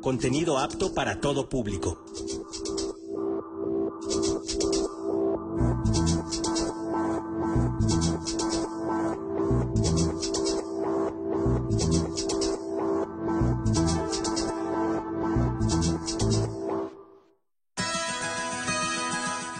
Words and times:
Contenido 0.00 0.58
apto 0.58 0.92
para 0.92 1.20
todo 1.20 1.48
público. 1.48 1.98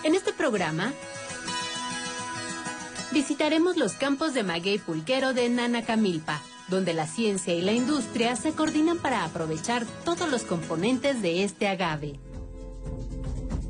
En 0.04 0.14
este 0.14 0.32
programa 0.34 0.92
visitaremos 3.12 3.76
los 3.76 3.92
campos 3.94 4.34
de 4.34 4.42
maguey 4.42 4.78
pulquero 4.78 5.32
de 5.32 5.48
Nanacamilpa, 5.48 6.42
donde 6.68 6.94
la 6.94 7.06
ciencia 7.06 7.54
y 7.54 7.62
la 7.62 7.72
industria 7.72 8.36
se 8.36 8.52
coordinan 8.52 8.98
para 8.98 9.24
aprovechar 9.24 9.84
todos 10.04 10.30
los 10.30 10.42
componentes 10.42 11.20
de 11.22 11.44
este 11.44 11.68
agave. 11.68 12.18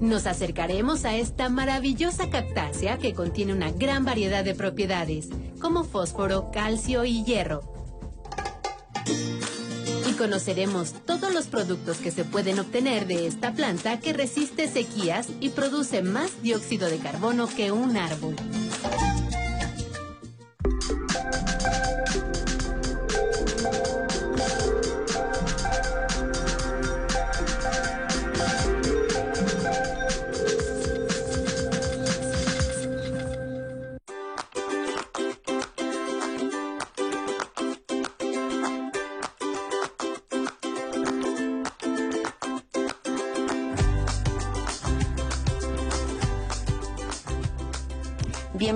Nos 0.00 0.26
acercaremos 0.26 1.04
a 1.04 1.14
esta 1.16 1.48
maravillosa 1.48 2.28
cactácea 2.28 2.98
que 2.98 3.14
contiene 3.14 3.52
una 3.52 3.70
gran 3.70 4.04
variedad 4.04 4.44
de 4.44 4.54
propiedades, 4.54 5.28
como 5.60 5.84
fósforo, 5.84 6.50
calcio 6.52 7.04
y 7.04 7.24
hierro. 7.24 7.62
Y 10.08 10.12
conoceremos 10.14 10.92
todos 11.06 11.32
los 11.32 11.46
productos 11.46 11.98
que 11.98 12.10
se 12.10 12.24
pueden 12.24 12.58
obtener 12.58 13.06
de 13.06 13.26
esta 13.26 13.52
planta 13.52 14.00
que 14.00 14.12
resiste 14.12 14.68
sequías 14.68 15.28
y 15.40 15.50
produce 15.50 16.02
más 16.02 16.42
dióxido 16.42 16.88
de 16.90 16.98
carbono 16.98 17.46
que 17.46 17.72
un 17.72 17.96
árbol. 17.96 18.36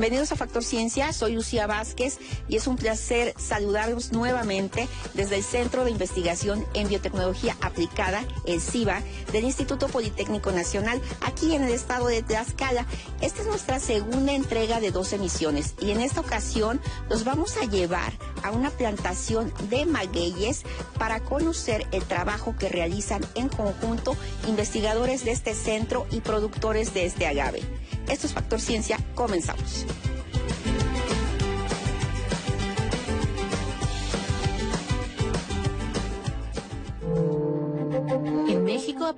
Bienvenidos 0.09 0.33
a 0.33 0.37
Factor 0.37 0.65
Ciencia, 0.65 1.13
soy 1.13 1.35
Lucía 1.35 1.67
Vázquez 1.67 2.17
y 2.49 2.57
es 2.57 2.67
un 2.67 2.77
placer 2.77 3.35
saludarlos 3.37 4.11
nuevamente 4.11 4.89
desde 5.13 5.37
el 5.37 5.43
Centro 5.43 5.85
de 5.85 5.91
Investigación 5.91 6.65
en 6.73 6.89
Biotecnología 6.89 7.59
Aplicada, 7.61 8.25
el 8.47 8.63
CIBA, 8.63 9.03
del 9.33 9.45
Instituto 9.45 9.87
Politécnico 9.89 10.51
Nacional, 10.51 11.03
aquí 11.21 11.55
en 11.55 11.65
el 11.65 11.75
estado 11.75 12.07
de 12.07 12.23
Tlaxcala. 12.23 12.87
Esta 13.21 13.43
es 13.43 13.49
nuestra 13.49 13.81
segunda 13.81 14.33
entrega 14.33 14.81
de 14.81 14.93
dos 14.93 15.13
emisiones 15.13 15.75
y 15.79 15.91
en 15.91 16.01
esta 16.01 16.23
ocasión 16.23 16.81
los 17.11 17.25
vamos 17.25 17.59
a 17.59 17.67
llevar 17.67 18.15
a 18.43 18.51
una 18.51 18.71
plantación 18.71 19.53
de 19.69 19.85
magueyes 19.85 20.63
para 20.99 21.21
conocer 21.21 21.87
el 21.93 22.03
trabajo 22.05 22.57
que 22.59 22.71
realizan 22.71 23.21
en 23.35 23.51
conjunto 23.51 24.17
investigadores 24.47 25.27
de 25.27 25.33
este 25.33 25.55
centro 25.55 26.07
y 26.11 26.21
productores 26.21 26.95
de 26.95 27.05
este 27.05 27.27
agave. 27.27 27.61
Esto 28.09 28.27
es 28.27 28.33
Factor 28.33 28.59
Ciencia, 28.59 28.99
comenzamos. 29.15 29.85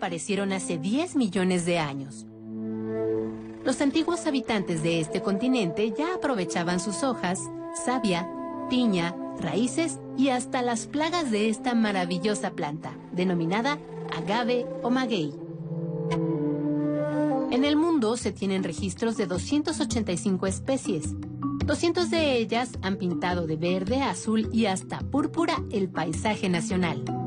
Aparecieron 0.01 0.55
hace 0.55 0.79
10 0.79 1.15
millones 1.17 1.67
de 1.67 1.79
años. 1.79 2.25
Los 3.67 3.83
antiguos 3.83 4.27
habitantes 4.27 4.83
de 4.83 4.99
este 4.99 5.21
continente 5.21 5.93
ya 5.93 6.15
aprovechaban 6.15 6.81
sus 6.81 7.03
hojas, 7.03 7.39
savia, 7.85 8.27
piña, 8.71 9.15
raíces 9.39 10.01
y 10.17 10.31
hasta 10.31 10.63
las 10.63 10.87
plagas 10.87 11.31
de 11.31 11.51
esta 11.51 11.75
maravillosa 11.75 12.53
planta, 12.53 12.97
denominada 13.13 13.79
agave 14.17 14.65
o 14.83 14.89
maguey. 14.89 15.35
En 17.51 17.67
el 17.67 17.77
mundo 17.77 18.17
se 18.17 18.33
tienen 18.33 18.65
registros 18.65 19.19
de 19.19 19.27
285 19.27 20.47
especies. 20.47 21.15
200 21.67 22.09
de 22.09 22.39
ellas 22.39 22.71
han 22.81 22.97
pintado 22.97 23.47
de 23.47 23.57
verde, 23.57 24.01
azul 24.01 24.49
y 24.51 24.65
hasta 24.65 25.01
púrpura 25.01 25.63
el 25.71 25.91
paisaje 25.91 26.49
nacional. 26.49 27.20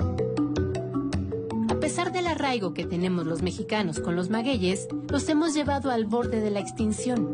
Pesar 1.94 2.12
del 2.12 2.26
arraigo 2.26 2.74
que 2.74 2.88
tenemos 2.88 3.28
los 3.28 3.44
mexicanos 3.44 4.00
con 4.00 4.16
los 4.16 4.32
magueyes, 4.32 4.88
los 5.10 5.30
hemos 5.30 5.54
llevado 5.54 5.92
al 5.92 6.06
borde 6.06 6.42
de 6.42 6.50
la 6.50 6.60
extinción. 6.60 7.32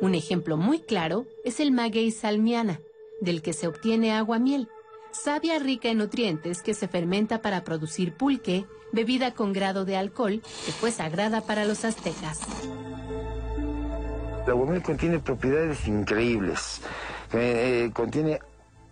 Un 0.00 0.16
ejemplo 0.16 0.56
muy 0.56 0.80
claro 0.80 1.26
es 1.44 1.60
el 1.60 1.70
maguey 1.70 2.10
salmiana, 2.10 2.80
del 3.20 3.40
que 3.40 3.52
se 3.52 3.68
obtiene 3.68 4.12
agua 4.12 4.40
miel, 4.40 4.68
savia 5.12 5.60
rica 5.60 5.88
en 5.88 5.98
nutrientes 5.98 6.60
que 6.60 6.74
se 6.74 6.88
fermenta 6.88 7.40
para 7.40 7.62
producir 7.62 8.14
pulque, 8.14 8.66
bebida 8.90 9.32
con 9.34 9.52
grado 9.52 9.84
de 9.84 9.96
alcohol 9.96 10.42
que 10.64 10.72
fue 10.72 10.90
sagrada 10.90 11.42
para 11.42 11.64
los 11.66 11.84
aztecas. 11.84 12.40
La 14.44 14.54
aguamiel 14.54 14.82
contiene 14.82 15.20
propiedades 15.20 15.86
increíbles. 15.86 16.80
Eh, 17.32 17.92
contiene 17.94 18.40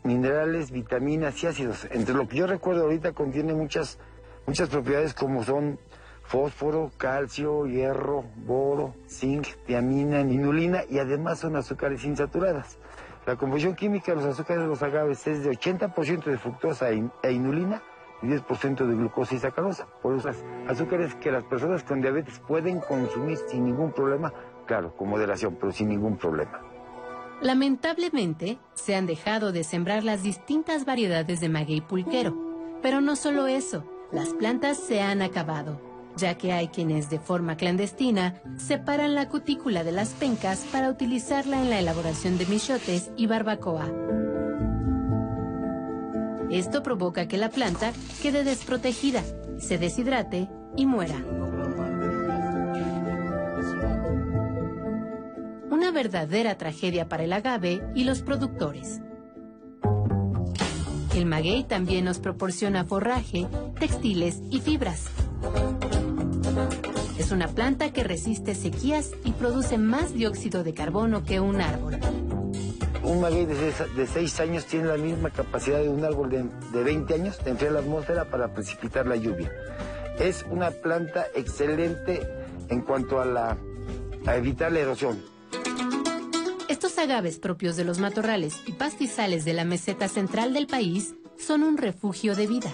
minerales, 0.04 0.70
vitaminas 0.70 1.42
y 1.42 1.46
ácidos. 1.48 1.88
Entre 1.90 2.14
lo 2.14 2.28
que 2.28 2.36
yo 2.36 2.46
recuerdo 2.46 2.84
ahorita 2.84 3.12
contiene 3.12 3.54
muchas, 3.54 3.98
muchas 4.46 4.68
propiedades 4.68 5.14
como 5.14 5.42
son 5.42 5.78
fósforo, 6.22 6.90
calcio, 6.96 7.66
hierro, 7.66 8.24
boro, 8.46 8.94
zinc, 9.08 9.46
tiamina, 9.66 10.20
inulina 10.20 10.82
y 10.88 10.98
además 10.98 11.40
son 11.40 11.56
azúcares 11.56 12.04
insaturadas. 12.04 12.78
La 13.26 13.36
composición 13.36 13.74
química 13.74 14.12
de 14.12 14.16
los 14.16 14.26
azúcares 14.26 14.62
de 14.62 14.68
los 14.68 14.82
agaves 14.82 15.26
es 15.26 15.42
de 15.42 15.50
80% 15.50 16.24
de 16.24 16.38
fructosa 16.38 16.90
e 16.90 17.32
inulina 17.32 17.82
y 18.22 18.26
10% 18.26 18.86
de 18.86 18.94
glucosa 18.94 19.34
y 19.34 19.38
sacarosa. 19.38 19.86
Por 20.02 20.16
eso 20.16 20.30
azúcares 20.68 21.14
que 21.14 21.32
las 21.32 21.44
personas 21.44 21.82
con 21.82 22.02
diabetes 22.02 22.38
pueden 22.40 22.80
consumir 22.80 23.38
sin 23.48 23.64
ningún 23.64 23.92
problema, 23.92 24.32
claro, 24.66 24.94
con 24.94 25.08
moderación, 25.08 25.56
pero 25.58 25.72
sin 25.72 25.88
ningún 25.88 26.18
problema. 26.18 26.63
Lamentablemente, 27.44 28.58
se 28.72 28.96
han 28.96 29.04
dejado 29.04 29.52
de 29.52 29.64
sembrar 29.64 30.02
las 30.02 30.22
distintas 30.22 30.86
variedades 30.86 31.40
de 31.40 31.50
maguey 31.50 31.82
pulquero. 31.82 32.34
Pero 32.80 33.02
no 33.02 33.16
solo 33.16 33.46
eso, 33.46 33.84
las 34.10 34.30
plantas 34.30 34.78
se 34.78 35.02
han 35.02 35.20
acabado, 35.20 35.78
ya 36.16 36.38
que 36.38 36.52
hay 36.52 36.68
quienes 36.68 37.10
de 37.10 37.18
forma 37.18 37.58
clandestina 37.58 38.40
separan 38.56 39.14
la 39.14 39.28
cutícula 39.28 39.84
de 39.84 39.92
las 39.92 40.14
pencas 40.14 40.64
para 40.72 40.88
utilizarla 40.88 41.60
en 41.60 41.68
la 41.68 41.80
elaboración 41.80 42.38
de 42.38 42.46
michotes 42.46 43.10
y 43.14 43.26
barbacoa. 43.26 43.92
Esto 46.50 46.82
provoca 46.82 47.28
que 47.28 47.36
la 47.36 47.50
planta 47.50 47.92
quede 48.22 48.42
desprotegida, 48.42 49.22
se 49.58 49.76
deshidrate 49.76 50.48
y 50.78 50.86
muera. 50.86 51.22
Verdadera 55.94 56.58
tragedia 56.58 57.08
para 57.08 57.24
el 57.24 57.32
agave 57.32 57.82
y 57.94 58.04
los 58.04 58.20
productores. 58.22 59.00
El 61.14 61.26
maguey 61.26 61.64
también 61.64 62.04
nos 62.04 62.18
proporciona 62.18 62.84
forraje, 62.84 63.46
textiles 63.78 64.42
y 64.50 64.60
fibras. 64.60 65.06
Es 67.16 67.30
una 67.30 67.48
planta 67.48 67.92
que 67.92 68.04
resiste 68.04 68.54
sequías 68.54 69.12
y 69.24 69.32
produce 69.32 69.78
más 69.78 70.12
dióxido 70.12 70.64
de 70.64 70.74
carbono 70.74 71.22
que 71.22 71.40
un 71.40 71.60
árbol 71.60 71.98
un 73.04 73.20
maguey 73.20 73.44
de 73.44 74.06
6 74.06 74.40
años 74.40 74.64
tiene 74.66 74.86
la 74.86 74.96
misma 74.96 75.30
capacidad 75.30 75.78
de 75.78 75.88
un 75.88 76.04
árbol 76.04 76.30
de, 76.30 76.82
20 76.82 77.14
años 77.14 77.44
de 77.44 77.50
enfriar 77.50 77.72
la 77.72 77.80
atmósfera 77.80 78.24
para 78.24 78.54
precipitar 78.54 79.06
la 79.06 79.16
lluvia. 79.16 79.52
Es 80.18 80.44
una 80.50 80.70
planta 80.70 81.26
excelente 81.34 82.26
en 82.68 82.80
cuanto 82.80 83.20
a, 83.20 83.26
la, 83.26 83.58
a 84.26 84.36
evitar 84.36 84.72
la 84.72 84.80
erosión. 84.80 85.33
Agaves 87.04 87.38
propios 87.38 87.76
de 87.76 87.84
los 87.84 87.98
matorrales 87.98 88.62
y 88.66 88.72
pastizales 88.72 89.44
de 89.44 89.52
la 89.52 89.66
meseta 89.66 90.08
central 90.08 90.54
del 90.54 90.66
país 90.66 91.14
son 91.38 91.62
un 91.62 91.76
refugio 91.76 92.34
de 92.34 92.46
vida 92.46 92.72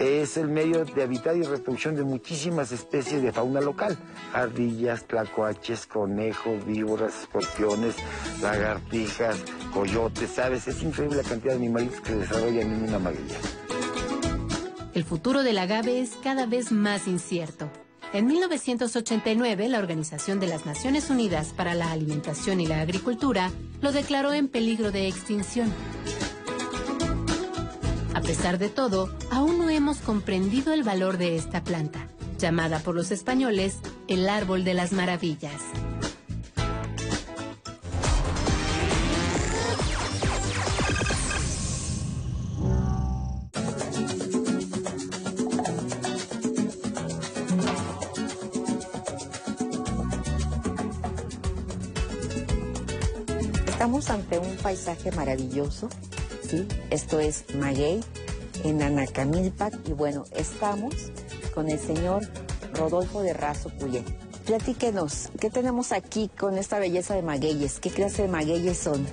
es 0.00 0.38
el 0.38 0.48
medio 0.48 0.84
de 0.84 1.02
habitar 1.02 1.36
y 1.36 1.42
reproducción 1.42 1.94
de 1.94 2.04
muchísimas 2.04 2.72
especies 2.72 3.22
de 3.22 3.32
fauna 3.32 3.60
local. 3.60 3.98
Ardillas, 4.32 5.06
tlacuaches, 5.06 5.86
conejos, 5.86 6.64
víboras, 6.64 7.22
escorpiones, 7.22 7.96
lagartijas, 8.40 9.36
coyotes, 9.74 10.38
aves. 10.38 10.68
Es 10.68 10.82
increíble 10.82 11.18
la 11.18 11.28
cantidad 11.28 11.52
de 11.52 11.58
animales 11.58 12.00
que 12.00 12.08
se 12.08 12.16
desarrollan 12.16 12.72
en 12.72 12.88
una 12.88 12.98
maguilla. 12.98 13.36
El 14.94 15.04
futuro 15.04 15.42
del 15.42 15.58
agave 15.58 16.00
es 16.00 16.16
cada 16.22 16.46
vez 16.46 16.72
más 16.72 17.06
incierto. 17.06 17.70
En 18.12 18.26
1989, 18.26 19.68
la 19.68 19.78
Organización 19.78 20.40
de 20.40 20.48
las 20.48 20.66
Naciones 20.66 21.10
Unidas 21.10 21.52
para 21.56 21.74
la 21.74 21.92
Alimentación 21.92 22.60
y 22.60 22.66
la 22.66 22.80
Agricultura 22.80 23.52
lo 23.80 23.92
declaró 23.92 24.32
en 24.32 24.48
peligro 24.48 24.90
de 24.90 25.06
extinción. 25.06 25.72
A 28.12 28.20
pesar 28.20 28.58
de 28.58 28.68
todo, 28.68 29.14
aún 29.30 29.58
no 29.58 29.70
hemos 29.70 29.98
comprendido 29.98 30.72
el 30.72 30.82
valor 30.82 31.18
de 31.18 31.36
esta 31.36 31.62
planta, 31.62 32.08
llamada 32.36 32.80
por 32.80 32.96
los 32.96 33.12
españoles 33.12 33.78
el 34.08 34.28
árbol 34.28 34.64
de 34.64 34.74
las 34.74 34.92
maravillas. 34.92 35.62
Paisaje 54.62 55.10
maravilloso, 55.12 55.88
¿sí? 56.48 56.66
Esto 56.90 57.20
es 57.20 57.44
Maguey, 57.54 58.00
en 58.64 58.82
Anacamilpac, 58.82 59.74
y 59.88 59.92
bueno, 59.92 60.24
estamos 60.32 60.94
con 61.54 61.68
el 61.68 61.78
señor 61.78 62.28
Rodolfo 62.74 63.22
de 63.22 63.32
Razo 63.32 63.70
Puyé. 63.70 64.02
Platíquenos, 64.46 65.30
¿qué 65.38 65.50
tenemos 65.50 65.92
aquí 65.92 66.30
con 66.38 66.58
esta 66.58 66.78
belleza 66.78 67.14
de 67.14 67.22
magueyes? 67.22 67.78
¿Qué 67.78 67.90
clase 67.90 68.22
de 68.22 68.28
magueyes 68.28 68.78
son? 68.78 69.06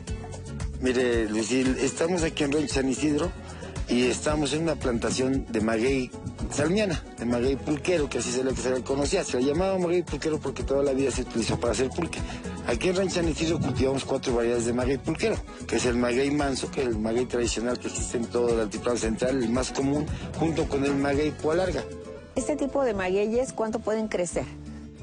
Mire, 0.82 1.30
Lucil, 1.30 1.78
estamos 1.80 2.24
aquí 2.24 2.44
en 2.44 2.52
Rancho 2.52 2.76
San 2.76 2.90
Isidro 2.90 3.32
y 3.90 4.04
estamos 4.08 4.54
en 4.54 4.64
una 4.64 4.76
plantación 4.76 5.46
de 5.50 5.62
maguey 5.62 6.12
salmiana, 6.52 7.04
de 7.18 7.26
maguey 7.26 7.56
pulquero, 7.56 8.10
que 8.10 8.20
así 8.20 8.32
se 8.32 8.44
le, 8.44 8.56
se 8.56 8.70
le 8.72 8.82
conocía. 8.84 9.24
Se 9.24 9.38
le 9.38 9.46
llamaba 9.46 9.78
maguey 9.78 10.04
pulquero 10.04 10.40
porque 10.40 10.64
toda 10.64 10.84
la 10.84 10.94
vida 10.94 11.12
se 11.12 11.22
utilizó 11.22 11.60
para 11.60 11.74
hacer 11.74 11.90
pulque. 11.90 12.20
Aquí 12.68 12.90
en 12.90 12.98
Rancho 12.98 13.22
cultivamos 13.60 14.04
cuatro 14.04 14.36
variedades 14.36 14.66
de 14.66 14.74
maguey 14.74 14.98
pulquero, 14.98 15.38
que 15.66 15.78
es 15.78 15.86
el 15.86 15.96
maguey 15.96 16.30
manso, 16.32 16.70
que 16.70 16.82
es 16.82 16.88
el 16.88 17.00
maguey 17.00 17.26
tradicional 17.26 17.80
que 17.80 17.88
existe 17.88 18.18
en 18.18 18.26
todo 18.26 18.50
el 18.50 18.60
altiplano 18.60 18.98
central, 18.98 19.42
el 19.42 19.50
más 19.50 19.72
común, 19.72 20.06
junto 20.38 20.68
con 20.68 20.84
el 20.84 20.94
maguey 20.96 21.34
larga. 21.56 21.82
Este 22.36 22.58
tipo 22.58 22.84
de 22.84 22.94
magueyes, 22.94 23.54
¿cuánto 23.54 23.80
pueden 23.80 24.10
crecer? 24.10 24.44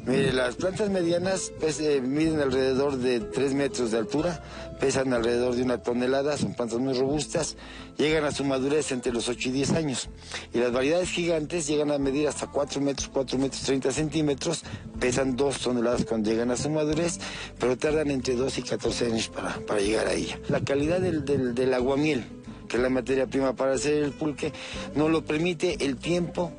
Mire, 0.06 0.34
las 0.34 0.56
plantas 0.56 0.90
medianas 0.90 1.50
pues, 1.60 1.80
miden 1.80 2.38
alrededor 2.38 2.98
de 2.98 3.20
3 3.20 3.54
metros 3.54 3.90
de 3.90 3.96
altura, 3.96 4.42
pesan 4.78 5.14
alrededor 5.14 5.54
de 5.54 5.62
una 5.62 5.78
tonelada, 5.78 6.36
son 6.36 6.52
plantas 6.52 6.78
muy 6.78 6.92
robustas, 6.92 7.56
llegan 7.96 8.24
a 8.24 8.30
su 8.30 8.44
madurez 8.44 8.92
entre 8.92 9.12
los 9.12 9.30
8 9.30 9.48
y 9.48 9.52
10 9.52 9.70
años. 9.72 10.10
Y 10.52 10.58
las 10.58 10.72
variedades 10.72 11.08
gigantes 11.08 11.66
llegan 11.66 11.90
a 11.90 11.96
medir 11.96 12.28
hasta 12.28 12.48
4 12.48 12.82
metros, 12.82 13.08
4 13.10 13.38
metros 13.38 13.62
30 13.62 13.92
centímetros, 13.92 14.62
pesan 15.00 15.36
2 15.36 15.58
toneladas 15.58 16.04
cuando 16.04 16.28
llegan 16.28 16.50
a 16.50 16.56
su 16.58 16.68
madurez, 16.68 17.18
pero 17.58 17.78
tardan 17.78 18.10
entre 18.10 18.34
2 18.34 18.58
y 18.58 18.62
14 18.62 19.06
años 19.06 19.28
para, 19.28 19.54
para 19.66 19.80
llegar 19.80 20.06
a 20.06 20.12
ella. 20.12 20.38
La 20.50 20.60
calidad 20.60 21.00
del, 21.00 21.24
del, 21.24 21.54
del 21.54 21.72
aguamiel, 21.72 22.24
que 22.68 22.76
es 22.76 22.82
la 22.82 22.90
materia 22.90 23.26
prima 23.26 23.54
para 23.54 23.72
hacer 23.72 24.02
el 24.02 24.12
pulque, 24.12 24.52
no 24.94 25.08
lo 25.08 25.24
permite 25.24 25.82
el 25.82 25.96
tiempo 25.96 26.52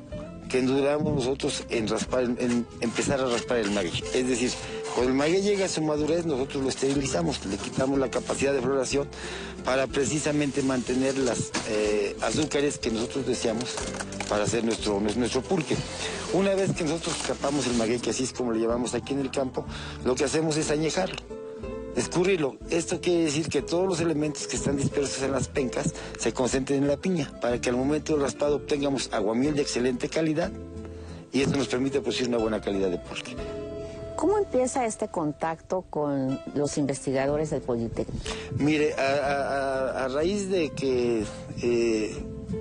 que 0.48 0.62
duramos 0.62 1.14
nosotros 1.14 1.64
en, 1.70 1.88
raspar, 1.88 2.24
en 2.24 2.66
empezar 2.80 3.20
a 3.20 3.26
raspar 3.26 3.58
el 3.58 3.70
maguey. 3.70 4.02
Es 4.14 4.28
decir, 4.28 4.50
cuando 4.94 5.12
el 5.12 5.18
maguey 5.18 5.42
llega 5.42 5.66
a 5.66 5.68
su 5.68 5.82
madurez, 5.82 6.26
nosotros 6.26 6.62
lo 6.62 6.68
esterilizamos, 6.68 7.44
le 7.46 7.56
quitamos 7.56 7.98
la 7.98 8.10
capacidad 8.10 8.52
de 8.52 8.60
floración 8.60 9.08
para 9.64 9.86
precisamente 9.86 10.62
mantener 10.62 11.18
las 11.18 11.50
eh, 11.68 12.16
azúcares 12.22 12.78
que 12.78 12.90
nosotros 12.90 13.26
deseamos 13.26 13.74
para 14.28 14.44
hacer 14.44 14.64
nuestro, 14.64 15.00
nuestro 15.00 15.42
pulque. 15.42 15.76
Una 16.32 16.54
vez 16.54 16.72
que 16.72 16.84
nosotros 16.84 17.16
capamos 17.26 17.66
el 17.66 17.74
maguey, 17.74 17.98
que 17.98 18.10
así 18.10 18.24
es 18.24 18.32
como 18.32 18.52
le 18.52 18.60
llamamos 18.60 18.94
aquí 18.94 19.12
en 19.12 19.20
el 19.20 19.30
campo, 19.30 19.64
lo 20.04 20.14
que 20.14 20.24
hacemos 20.24 20.56
es 20.56 20.70
añejarlo 20.70 21.35
escurrirlo. 21.96 22.56
Esto 22.70 23.00
quiere 23.00 23.24
decir 23.24 23.48
que 23.48 23.62
todos 23.62 23.88
los 23.88 24.00
elementos 24.00 24.46
que 24.46 24.56
están 24.56 24.76
dispersos 24.76 25.22
en 25.22 25.32
las 25.32 25.48
pencas 25.48 25.94
se 26.18 26.32
concentren 26.32 26.82
en 26.82 26.88
la 26.88 26.96
piña 26.96 27.32
para 27.40 27.60
que 27.60 27.70
al 27.70 27.76
momento 27.76 28.12
del 28.12 28.22
raspado 28.22 28.56
obtengamos 28.56 29.12
aguamiel 29.12 29.56
de 29.56 29.62
excelente 29.62 30.08
calidad 30.08 30.52
y 31.32 31.42
esto 31.42 31.56
nos 31.56 31.68
permite 31.68 32.00
producir 32.00 32.28
una 32.28 32.38
buena 32.38 32.60
calidad 32.60 32.90
de 32.90 32.98
pulque. 32.98 33.34
¿Cómo 34.16 34.38
empieza 34.38 34.86
este 34.86 35.08
contacto 35.08 35.84
con 35.90 36.40
los 36.54 36.78
investigadores 36.78 37.50
del 37.50 37.60
Politécnico? 37.60 38.24
Mire, 38.58 38.94
a, 38.94 40.08
raíz 40.08 40.48
de 40.48 40.70
que 40.70 41.22
eh, 41.62 42.16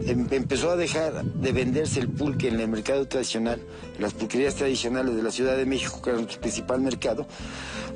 empezó 0.08 0.72
a 0.72 0.76
dejar 0.76 1.24
de 1.24 1.52
venderse 1.52 2.00
el 2.00 2.10
pulque 2.10 2.48
en 2.48 2.60
el 2.60 2.68
mercado 2.68 3.08
tradicional, 3.08 3.62
las 4.00 4.14
pulquerías 4.14 4.56
tradicionales 4.56 5.16
de 5.16 5.24
la 5.24 5.32
Ciudad 5.32 5.56
de 5.56 5.66
México, 5.66 6.02
que 6.02 6.10
era 6.10 6.20
nuestro 6.20 6.42
principal 6.42 6.82
mercado, 6.82 7.28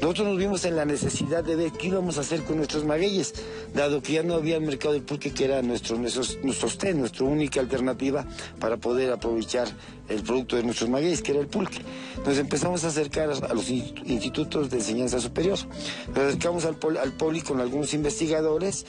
nosotros 0.01 0.27
nos 0.27 0.38
vimos 0.38 0.63
en 0.65 0.75
la 0.75 0.86
necesidad 0.86 1.44
de 1.44 1.56
ver 1.56 1.71
qué 1.71 1.88
íbamos 1.88 2.18
a 2.18 2.21
hacer 2.21 2.44
con 2.44 2.57
nuestros 2.57 2.86
magueyes, 2.86 3.33
dado 3.74 4.01
que 4.01 4.13
ya 4.13 4.24
no 4.24 4.36
había 4.36 4.56
el 4.56 4.63
mercado 4.63 4.94
del 4.94 5.03
pulque, 5.03 5.31
que 5.31 5.45
era 5.45 5.62
nuestro, 5.62 5.97
nuestro, 5.97 6.24
nuestro 6.44 6.94
nuestra 6.94 7.25
única 7.25 7.59
alternativa 7.59 8.25
para 8.59 8.77
poder 8.77 9.12
aprovechar 9.12 9.68
el 10.07 10.24
producto 10.24 10.56
de 10.56 10.63
nuestros 10.63 10.89
magueyes, 10.89 11.21
que 11.21 11.31
era 11.31 11.41
el 11.41 11.47
pulque. 11.47 11.80
Nos 12.25 12.38
empezamos 12.38 12.83
a 12.83 12.88
acercar 12.88 13.30
a 13.30 13.53
los 13.53 13.69
institutos 13.69 14.69
de 14.69 14.77
enseñanza 14.77 15.19
superior. 15.19 15.59
Nos 16.07 16.18
acercamos 16.18 16.65
al, 16.65 16.77
al 16.97 17.12
poli 17.13 17.41
con 17.41 17.59
algunos 17.59 17.94
investigadores 17.94 18.86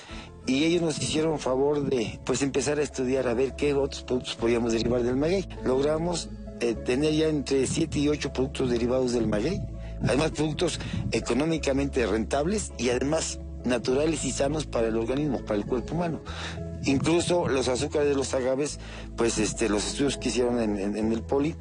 y 0.51 0.65
ellos 0.65 0.83
nos 0.83 0.99
hicieron 0.99 1.39
favor 1.39 1.89
de 1.89 2.19
pues 2.25 2.43
empezar 2.43 2.79
a 2.79 2.83
estudiar 2.83 3.29
a 3.29 3.35
ver 3.35 3.55
qué 3.57 3.75
otros 3.75 4.03
productos 4.03 4.35
podíamos 4.35 4.73
derivar 4.73 5.03
del 5.03 5.17
maguey. 5.17 5.49
Logramos 5.65 6.29
eh, 6.61 6.75
tener 6.75 7.15
ya 7.15 7.29
entre 7.29 7.67
7 7.67 7.99
y 7.99 8.09
8 8.09 8.33
productos 8.33 8.71
derivados 8.71 9.13
del 9.13 9.27
maguey 9.27 9.61
además 10.03 10.31
productos 10.33 10.81
económicamente 11.13 12.07
rentables 12.07 12.73
y 12.79 12.91
además 12.91 13.41
naturales 13.65 14.25
y 14.25 14.33
sanos 14.33 14.67
para 14.67 14.89
el 14.89 14.97
organismo, 14.97 15.41
para 15.45 15.57
el 15.57 15.67
cuerpo 15.67 15.95
humano. 15.95 16.21
Incluso 16.85 17.47
los 17.47 17.69
azúcares 17.69 18.09
de 18.09 18.15
los 18.15 18.33
agaves, 18.33 18.79
pues 19.17 19.39
este, 19.39 19.69
los 19.69 19.87
estudios 19.87 20.17
que 20.17 20.31
hicieron 20.31 20.59
en, 20.59 21.13
el 21.13 21.23
poli, 21.23 21.55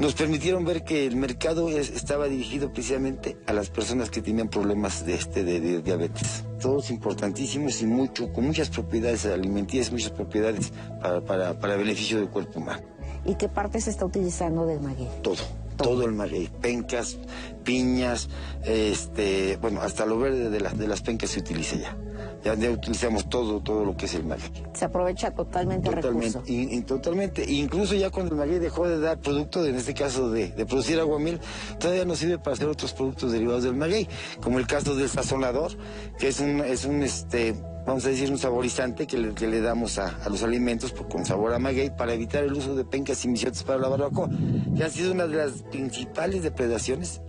nos 0.00 0.14
permitieron 0.14 0.64
ver 0.64 0.82
que 0.82 1.06
el 1.06 1.14
mercado 1.16 1.68
estaba 1.68 2.26
dirigido 2.26 2.72
precisamente 2.72 3.36
a 3.46 3.52
las 3.52 3.68
personas 3.68 4.10
que 4.10 4.22
tenían 4.22 4.48
problemas 4.48 5.04
de, 5.04 5.14
este, 5.14 5.44
de, 5.44 5.82
diabetes. 5.82 6.44
Todos 6.58 6.90
importantísimos 6.90 7.82
y 7.82 7.86
mucho, 7.86 8.32
con 8.32 8.46
muchas 8.46 8.70
propiedades 8.70 9.26
alimenticias, 9.26 9.92
muchas 9.92 10.10
propiedades 10.10 10.72
para, 11.02 11.20
para, 11.20 11.58
para 11.58 11.76
beneficio 11.76 12.18
del 12.18 12.30
cuerpo 12.30 12.60
humano. 12.60 12.82
¿Y 13.26 13.34
qué 13.34 13.48
parte 13.48 13.80
se 13.80 13.90
está 13.90 14.06
utilizando 14.06 14.64
del 14.66 14.80
maguey? 14.80 15.08
Todo 15.22 15.42
todo 15.82 16.04
el 16.04 16.12
maguey, 16.12 16.48
pencas, 16.60 17.18
piñas, 17.64 18.28
este, 18.64 19.56
bueno, 19.60 19.80
hasta 19.80 20.06
lo 20.06 20.18
verde 20.18 20.50
de, 20.50 20.60
las 20.60 20.78
de 20.78 20.88
las 20.88 21.02
pencas 21.02 21.30
se 21.30 21.40
utiliza 21.40 21.76
ya. 21.76 21.96
Ya, 22.42 22.54
utilizamos 22.70 23.28
todo, 23.28 23.60
todo 23.60 23.84
lo 23.84 23.94
que 23.96 24.06
es 24.06 24.14
el 24.14 24.24
maguey. 24.24 24.50
Se 24.72 24.86
aprovecha 24.86 25.30
totalmente, 25.30 25.90
totalmente 25.90 26.28
el 26.28 26.32
recurso. 26.34 26.42
Y, 26.46 26.80
totalmente. 26.82 27.44
Incluso 27.52 27.94
ya 27.94 28.08
cuando 28.08 28.32
el 28.32 28.38
maguey 28.38 28.58
dejó 28.58 28.88
de 28.88 28.98
dar 28.98 29.18
producto, 29.18 29.66
en 29.66 29.74
este 29.74 29.92
caso 29.92 30.30
de, 30.30 30.48
de 30.48 30.64
producir 30.64 30.98
aguamiel, 30.98 31.38
todavía 31.78 32.06
nos 32.06 32.18
sirve 32.18 32.38
para 32.38 32.54
hacer 32.54 32.66
otros 32.66 32.94
productos 32.94 33.32
derivados 33.32 33.64
del 33.64 33.74
maguey, 33.74 34.08
como 34.42 34.58
el 34.58 34.66
caso 34.66 34.94
del 34.96 35.10
sazonador, 35.10 35.72
que 36.18 36.28
es 36.28 36.40
un, 36.40 36.60
es 36.60 36.86
un 36.86 37.02
este, 37.02 37.54
vamos 37.86 38.04
a 38.06 38.08
decir, 38.08 38.30
un 38.30 38.38
saborizante 38.38 39.06
que 39.06 39.18
le, 39.18 39.34
que 39.34 39.46
le 39.46 39.60
damos 39.60 39.98
a, 39.98 40.16
a, 40.24 40.28
los 40.28 40.42
alimentos 40.42 40.92
con 40.92 41.24
sabor 41.24 41.52
a 41.52 41.58
maguey 41.58 41.90
para 41.90 42.14
evitar 42.14 42.44
el 42.44 42.52
uso 42.52 42.74
de 42.74 42.84
pencas 42.84 43.24
y 43.24 43.28
misiotes 43.28 43.62
para 43.62 43.78
la 43.78 43.88
barbacoa, 43.88 44.28
que 44.76 44.84
han 44.84 44.90
sido 44.90 45.12
una 45.12 45.26
de 45.26 45.36
las 45.36 45.62
principales 45.70 46.42
depredaciones 46.42 47.20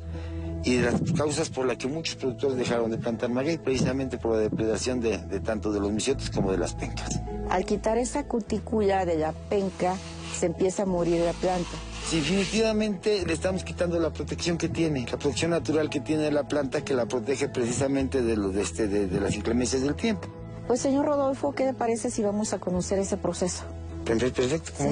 y 0.64 0.76
de 0.76 0.92
las 0.92 1.02
causas 1.14 1.50
por 1.50 1.66
las 1.66 1.78
que 1.78 1.88
muchos 1.88 2.16
productores 2.16 2.58
dejaron 2.58 2.92
de 2.92 2.98
plantar 2.98 3.30
maguey, 3.30 3.58
precisamente 3.58 4.18
por 4.18 4.34
la 4.36 4.40
depredación 4.40 5.00
de, 5.00 5.18
de 5.18 5.40
tanto 5.40 5.72
de 5.72 5.80
los 5.80 5.92
misiotes 5.92 6.30
como 6.30 6.52
de 6.52 6.58
las 6.58 6.76
pencas. 6.76 7.20
Al 7.50 7.66
quitar 7.66 7.98
esa 7.98 8.26
cutícula 8.26 9.06
de 9.06 9.18
la 9.18 9.34
penca, 9.34 9.96
se 10.38 10.46
empieza 10.46 10.84
a 10.84 10.86
morir 10.86 11.22
la 11.22 11.34
planta. 11.34 11.70
Sí, 12.08 12.18
definitivamente 12.18 13.26
le 13.26 13.34
estamos 13.34 13.64
quitando 13.64 14.00
la 14.00 14.12
protección 14.12 14.58
que 14.58 14.70
tiene, 14.70 15.02
la 15.02 15.18
protección 15.18 15.52
natural 15.52 15.90
que 15.90 16.00
tiene 16.00 16.32
la 16.32 16.48
planta 16.48 16.84
que 16.84 16.94
la 16.94 17.06
protege 17.06 17.48
precisamente 17.50 18.22
de, 18.22 18.38
lo, 18.38 18.50
de, 18.50 18.62
este, 18.62 18.88
de, 18.88 19.08
de 19.08 19.20
las 19.20 19.36
inclemencias 19.36 19.82
del 19.82 19.96
tiempo. 19.96 20.28
Pues 20.68 20.82
señor 20.82 21.06
Rodolfo, 21.06 21.54
¿qué 21.54 21.66
le 21.66 21.74
parece 21.74 22.12
si 22.12 22.24
vamos 22.24 22.54
a 22.54 22.60
conocer 22.60 23.00
ese 23.00 23.18
proceso? 23.18 23.64
Perfecto, 24.06 24.42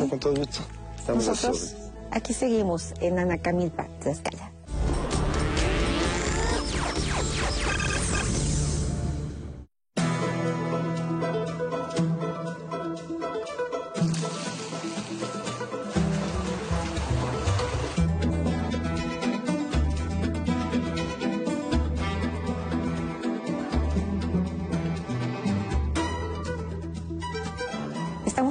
con 0.10 0.20
todo 0.20 0.36
gusto. 0.36 0.60
Estamos 0.98 1.26
Nosotros 1.28 1.76
aquí 2.12 2.34
seguimos 2.34 2.94
en 3.02 3.20
Anacamilpa, 3.20 3.88
Tlaxcala. 4.00 4.49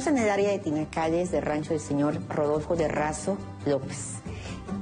En 0.09 0.17
el 0.17 0.31
área 0.31 0.51
de 0.51 0.59
Tinacales 0.59 1.31
del 1.31 1.43
rancho 1.43 1.75
del 1.75 1.81
señor 1.81 2.19
Rodolfo 2.31 2.75
de 2.77 2.89
Razo 2.89 3.37
López. 3.67 4.15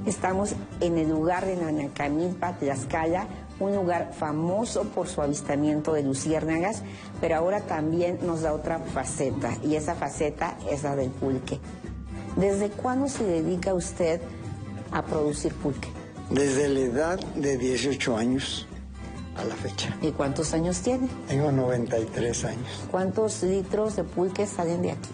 Estamos 0.05 0.55
en 0.79 0.97
el 0.97 1.09
lugar 1.09 1.45
de 1.45 1.57
Nanacamilpa, 1.57 2.57
Tlaxcala, 2.57 3.27
un 3.59 3.75
lugar 3.75 4.13
famoso 4.17 4.83
por 4.85 5.09
su 5.09 5.21
avistamiento 5.21 5.91
de 5.91 6.03
luciérnagas, 6.03 6.83
pero 7.19 7.35
ahora 7.35 7.59
también 7.59 8.19
nos 8.21 8.41
da 8.41 8.53
otra 8.53 8.79
faceta, 8.79 9.51
y 9.63 9.75
esa 9.75 9.95
faceta 9.95 10.57
es 10.71 10.83
la 10.83 10.95
del 10.95 11.09
pulque. 11.09 11.59
¿Desde 12.37 12.69
cuándo 12.69 13.09
se 13.09 13.25
dedica 13.25 13.73
usted 13.73 14.21
a 14.91 15.03
producir 15.03 15.53
pulque? 15.55 15.89
Desde 16.29 16.69
la 16.69 16.79
edad 16.79 17.19
de 17.35 17.57
18 17.57 18.15
años 18.15 18.65
a 19.37 19.43
la 19.43 19.55
fecha. 19.55 19.95
¿Y 20.01 20.11
cuántos 20.11 20.53
años 20.53 20.81
tiene? 20.81 21.07
Tengo 21.27 21.51
93 21.51 22.45
años. 22.45 22.67
¿Cuántos 22.91 23.43
litros 23.43 23.95
de 23.95 24.03
pulque 24.03 24.45
salen 24.45 24.81
de 24.81 24.91
aquí? 24.91 25.09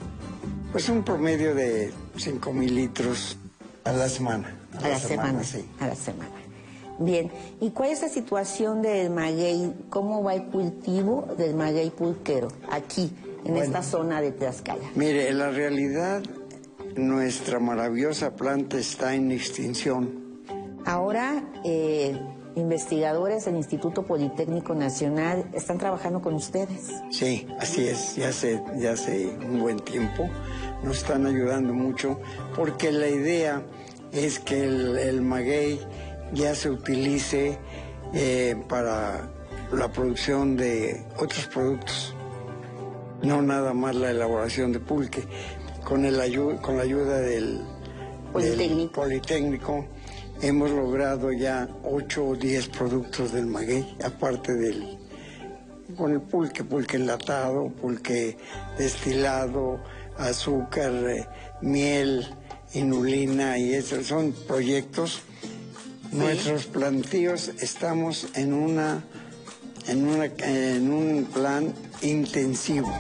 Pues 0.72 0.90
un 0.90 1.04
promedio 1.04 1.54
de 1.54 1.92
5 2.18 2.54
mil 2.54 2.76
litros 2.76 3.38
a 3.84 3.92
la 3.92 4.10
semana. 4.10 4.58
A, 4.82 4.88
la, 4.88 5.00
semana, 5.00 5.44
sí. 5.44 5.66
A 5.80 5.88
la 5.88 5.96
semana. 5.96 6.32
Bien, 7.00 7.32
¿y 7.60 7.72
cuál 7.72 7.90
es 7.90 8.02
la 8.02 8.10
situación 8.10 8.82
del 8.82 9.10
maguey? 9.10 9.74
¿Cómo 9.90 10.24
va 10.24 10.36
el 10.36 10.46
cultivo 10.46 11.28
del 11.38 11.56
maguey 11.56 11.90
pulquero 11.90 12.50
aquí, 12.72 13.12
en 13.46 13.58
esta 13.58 13.84
zona 13.84 14.22
de 14.22 14.32
Tlaxcala? 14.32 14.84
Mire, 14.96 15.30
en 15.30 15.40
la 15.40 15.50
realidad, 15.50 16.22
nuestra 16.96 17.60
maravillosa 17.60 18.36
planta 18.36 18.78
está 18.78 19.16
en 19.16 19.32
extinción. 19.32 20.24
Ahora, 20.86 21.44
eh, 21.64 22.20
investigadores 22.56 23.46
del 23.46 23.56
Instituto 23.56 24.04
Politécnico 24.04 24.76
Nacional 24.76 25.46
están 25.54 25.78
trabajando 25.78 26.22
con 26.22 26.34
ustedes. 26.36 26.92
Sí, 27.12 27.48
así 27.60 27.88
es, 27.88 28.16
ya 28.16 28.30
hace, 28.30 28.64
ya 28.78 28.92
hace 28.92 29.28
un 29.28 29.60
buen 29.60 29.80
tiempo. 29.80 30.30
Nos 30.84 30.98
están 30.98 31.26
ayudando 31.26 31.74
mucho 31.74 32.20
porque 32.56 32.92
la 32.92 33.08
idea 33.08 33.64
es 34.12 34.40
que 34.40 34.64
el, 34.64 35.22
maguey 35.22 35.80
ya 36.34 36.54
se 36.56 36.70
utilice 36.70 37.58
eh, 38.14 38.56
para 38.68 39.30
la 39.72 39.92
producción 39.92 40.56
de 40.56 41.04
otros 41.18 41.48
productos, 41.48 42.16
no 43.24 43.42
nada 43.42 43.74
más 43.74 43.96
la 43.96 44.12
elaboración 44.12 44.72
de 44.72 44.80
pulque. 44.80 45.24
Con, 45.84 46.06
el, 46.06 46.16
con 46.62 46.78
la 46.78 46.84
ayuda 46.84 47.20
del 47.20 47.62
Politécnico 48.32 49.86
hemos 50.44 50.72
logrado 50.72 51.32
ya 51.32 51.70
8 51.84 52.26
o 52.26 52.36
10 52.36 52.68
productos 52.70 53.32
del 53.32 53.46
maguey, 53.46 53.96
aparte 54.04 54.54
del 54.54 54.98
con 55.96 56.12
el 56.12 56.22
pulque, 56.22 56.64
pulque 56.64 56.98
enlatado, 56.98 57.70
pulque 57.70 58.38
destilado, 58.78 59.80
azúcar, 60.18 60.92
eh, 60.92 61.28
miel, 61.62 62.28
inulina 62.74 63.58
y 63.58 63.74
esos 63.74 64.08
son 64.08 64.34
proyectos. 64.48 65.22
Nuestros 66.12 66.66
plantíos 66.66 67.50
estamos 67.60 68.28
en 68.36 68.54
una 68.54 69.04
en 69.88 70.08
una 70.08 70.26
en 70.26 70.92
un 70.92 71.26
plan 71.26 71.74
intensivo. 72.02 72.92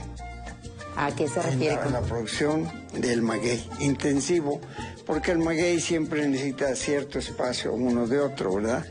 ¿A 0.95 1.13
qué 1.13 1.27
se 1.27 1.41
refiere? 1.41 1.79
con 1.79 1.93
la 1.93 2.01
producción 2.01 2.82
del 2.93 3.21
maguey 3.21 3.67
intensivo 3.79 4.61
porque 5.05 5.31
el 5.31 5.39
maguey 5.39 5.79
siempre 5.79 6.27
necesita 6.27 6.75
cierto 6.75 7.19
espacio 7.19 7.73
uno 7.73 8.07
de 8.07 8.19
otro, 8.19 8.55
¿verdad? 8.55 8.85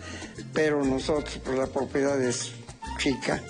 Pero 0.52 0.84
nosotros, 0.84 1.40
pues 1.44 1.58
la 1.58 1.66
propiedad 1.66 2.20
es 2.20 2.52
chica 2.98 3.40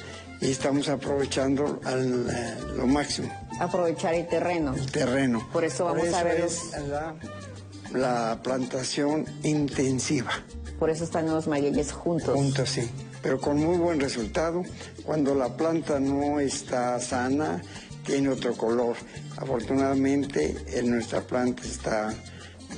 y 0.40 0.50
estamos 0.50 0.88
aprovechando 0.88 1.80
al, 1.85 2.28
eh, 2.30 2.54
lo 2.76 2.87
máximo. 2.87 3.32
Aprovechar 3.59 4.14
el 4.14 4.28
terreno. 4.28 4.75
El 4.75 4.90
terreno. 4.90 5.49
Por 5.52 5.64
eso 5.64 5.87
vamos 5.87 6.12
a 6.12 6.23
ver 6.23 6.40
es 6.40 6.73
la, 6.88 7.14
la, 7.92 8.40
plantación 8.42 9.26
intensiva. 9.42 10.32
Por 10.78 10.90
eso 10.90 11.04
están 11.04 11.26
los 11.26 11.47
magueyes 11.47 11.92
juntos. 11.92 12.35
Juntos, 12.35 12.71
sí. 12.71 12.88
Pero 13.23 13.40
con 13.40 13.56
muy 13.56 13.76
buen 13.76 14.00
resultado. 14.00 14.62
Cuando 15.04 15.35
la 15.35 15.56
planta 15.56 16.00
no 16.00 16.40
está 16.40 16.99
sana, 16.99 17.62
tiene 18.04 18.28
otro 18.28 18.54
color. 18.54 18.97
Afortunadamente, 19.37 20.56
en 20.68 20.90
nuestra 20.90 21.21
planta 21.23 21.62
está 21.62 22.14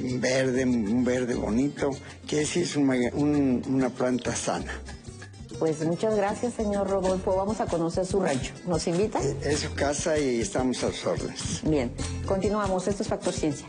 verde, 0.01 0.65
un 0.65 1.05
verde 1.05 1.35
bonito, 1.35 1.91
que 2.27 2.43
es 2.43 2.77
una 2.77 3.89
planta 3.91 4.35
sana. 4.35 4.73
Pues 5.59 5.85
muchas 5.87 6.17
gracias, 6.17 6.55
señor 6.55 6.91
Rodolfo. 6.91 7.37
Vamos 7.37 7.61
a 7.61 7.67
conocer 7.67 8.05
su 8.05 8.21
rancho. 8.21 8.53
¿Nos 8.67 8.87
invita? 8.89 9.21
Es 9.43 9.61
su 9.61 9.73
casa 9.75 10.19
y 10.19 10.41
estamos 10.41 10.83
a 10.83 10.91
sus 10.91 11.07
órdenes. 11.07 11.61
Bien, 11.63 11.93
continuamos. 12.27 12.89
Esto 12.89 13.05
es 13.05 13.09
Factor 13.09 13.33
Ciencia. 13.33 13.67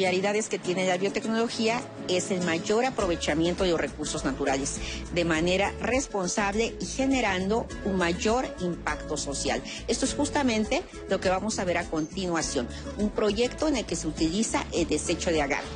Las 0.00 0.10
particularidades 0.10 0.48
que 0.48 0.58
tiene 0.58 0.86
la 0.86 0.96
biotecnología 0.96 1.80
es 2.08 2.30
el 2.30 2.42
mayor 2.44 2.86
aprovechamiento 2.86 3.64
de 3.64 3.70
los 3.70 3.80
recursos 3.80 4.24
naturales 4.24 4.80
de 5.12 5.24
manera 5.24 5.72
responsable 5.82 6.74
y 6.80 6.86
generando 6.86 7.66
un 7.84 7.96
mayor 7.96 8.46
impacto 8.60 9.18
social. 9.18 9.62
Esto 9.88 10.06
es 10.06 10.14
justamente 10.14 10.82
lo 11.10 11.20
que 11.20 11.28
vamos 11.28 11.58
a 11.58 11.64
ver 11.64 11.76
a 11.76 11.84
continuación, 11.84 12.66
un 12.96 13.10
proyecto 13.10 13.68
en 13.68 13.76
el 13.76 13.84
que 13.84 13.94
se 13.94 14.06
utiliza 14.06 14.64
el 14.72 14.88
desecho 14.88 15.30
de 15.30 15.42
agave. 15.42 15.66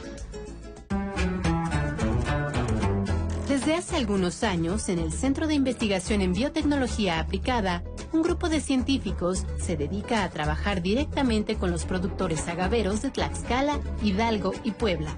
Desde 3.49 3.75
hace 3.75 3.97
algunos 3.97 4.43
años, 4.43 4.89
en 4.89 4.99
el 4.99 5.13
Centro 5.13 5.47
de 5.47 5.55
Investigación 5.55 6.23
en 6.23 6.33
Biotecnología 6.33 7.21
Aplicada, 7.21 7.85
un 8.15 8.23
grupo 8.23 8.49
de 8.49 8.61
científicos 8.61 9.45
se 9.59 9.77
dedica 9.77 10.23
a 10.23 10.31
trabajar 10.31 10.83
directamente 10.83 11.57
con 11.57 11.73
los 11.73 11.85
productores 11.85 12.47
agaveros 12.47 13.03
de 13.03 13.11
Tlaxcala, 13.11 13.81
Hidalgo 14.03 14.53
y 14.63 14.71
Puebla. 14.71 15.17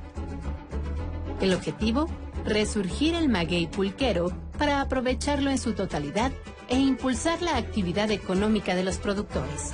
El 1.42 1.52
objetivo, 1.52 2.08
resurgir 2.46 3.14
el 3.14 3.28
maguey 3.28 3.66
pulquero 3.66 4.32
para 4.56 4.80
aprovecharlo 4.80 5.50
en 5.50 5.58
su 5.58 5.74
totalidad 5.74 6.32
e 6.68 6.78
impulsar 6.78 7.42
la 7.42 7.58
actividad 7.58 8.10
económica 8.10 8.74
de 8.74 8.84
los 8.84 8.96
productores. 8.96 9.72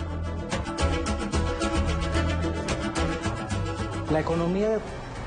La 4.10 4.18
economía 4.18 4.80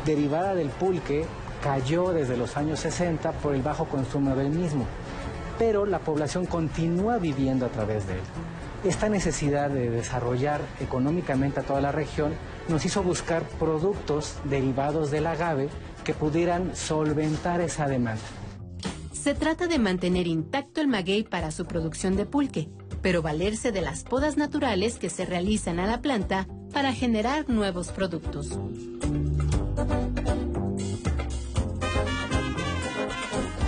derivada 0.05 0.53
del 0.53 0.67
pulque 0.67 1.25
cayó 1.63 2.11
desde 2.11 2.35
los 2.35 2.57
años 2.57 2.81
60 2.81 3.31
por 3.31 3.55
el 3.55 3.61
bajo 3.61 3.85
consumo 3.85 4.35
del 4.35 4.49
mismo 4.49 4.85
pero 5.57 5.85
la 5.85 5.99
población 5.99 6.45
continúa 6.45 7.17
viviendo 7.17 7.65
a 7.65 7.69
través 7.69 8.07
de 8.07 8.13
él. 8.13 8.19
Esta 8.83 9.09
necesidad 9.09 9.69
de 9.69 9.89
desarrollar 9.89 10.61
económicamente 10.79 11.59
a 11.59 11.63
toda 11.63 11.81
la 11.81 11.91
región 11.91 12.33
nos 12.69 12.85
hizo 12.85 13.01
buscar 13.01 13.43
productos 13.59 14.35
derivados 14.43 15.09
del 15.09 15.27
agave 15.27 15.69
que 16.03 16.13
pudieran 16.13 16.75
solventar 16.75 17.61
esa 17.61 17.87
demanda. 17.87 18.21
Se 19.11 19.33
trata 19.33 19.65
de 19.65 19.79
mantener 19.79 20.27
intacto 20.27 20.81
el 20.81 20.87
maguey 20.87 21.23
para 21.23 21.49
su 21.49 21.65
producción 21.65 22.15
de 22.15 22.27
pulque, 22.27 22.69
pero 23.01 23.23
valerse 23.23 23.71
de 23.71 23.81
las 23.81 24.03
podas 24.03 24.37
naturales 24.37 24.99
que 24.99 25.09
se 25.09 25.25
realizan 25.25 25.79
a 25.79 25.87
la 25.87 26.01
planta 26.01 26.47
para 26.71 26.93
generar 26.93 27.49
nuevos 27.49 27.87
productos. 27.87 28.59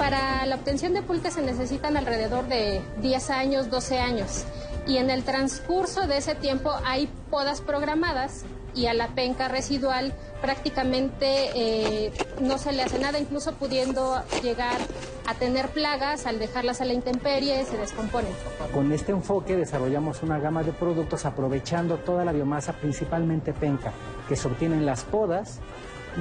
Para 0.09 0.45
la 0.45 0.55
obtención 0.55 0.93
de 0.93 1.01
pulque 1.01 1.31
se 1.31 1.41
necesitan 1.41 1.97
alrededor 1.97 2.47
de 2.47 2.81
10 3.01 3.29
años, 3.29 3.69
12 3.69 3.99
años. 3.99 4.45
Y 4.87 4.99
en 4.99 5.09
el 5.09 5.25
transcurso 5.25 6.07
de 6.07 6.15
ese 6.15 6.33
tiempo 6.33 6.71
hay 6.85 7.09
podas 7.29 7.59
programadas 7.59 8.45
y 8.73 8.85
a 8.85 8.93
la 8.93 9.09
penca 9.09 9.49
residual 9.49 10.13
prácticamente 10.41 11.49
eh, 11.55 12.13
no 12.39 12.57
se 12.57 12.71
le 12.71 12.83
hace 12.83 12.99
nada, 12.99 13.19
incluso 13.19 13.55
pudiendo 13.55 14.23
llegar 14.41 14.77
a 15.25 15.33
tener 15.33 15.67
plagas 15.67 16.25
al 16.25 16.39
dejarlas 16.39 16.79
a 16.79 16.85
la 16.85 16.93
intemperie, 16.93 17.65
se 17.65 17.75
descomponen. 17.75 18.31
Con 18.73 18.93
este 18.93 19.11
enfoque 19.11 19.57
desarrollamos 19.57 20.23
una 20.23 20.39
gama 20.39 20.63
de 20.63 20.71
productos 20.71 21.25
aprovechando 21.25 21.97
toda 21.97 22.23
la 22.23 22.31
biomasa, 22.31 22.71
principalmente 22.71 23.51
penca, 23.51 23.91
que 24.29 24.37
se 24.37 24.47
obtienen 24.47 24.85
las 24.85 25.03
podas 25.03 25.59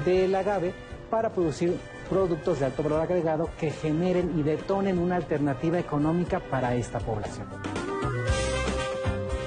del 0.04 0.34
agave 0.34 0.74
para 1.08 1.30
producir 1.30 1.78
productos 2.08 2.60
de 2.60 2.66
alto 2.66 2.82
valor 2.82 3.02
agregado 3.02 3.50
que 3.58 3.70
generen 3.70 4.38
y 4.38 4.42
detonen 4.42 4.98
una 4.98 5.16
alternativa 5.16 5.78
económica 5.78 6.40
para 6.40 6.74
esta 6.74 6.98
población. 6.98 7.46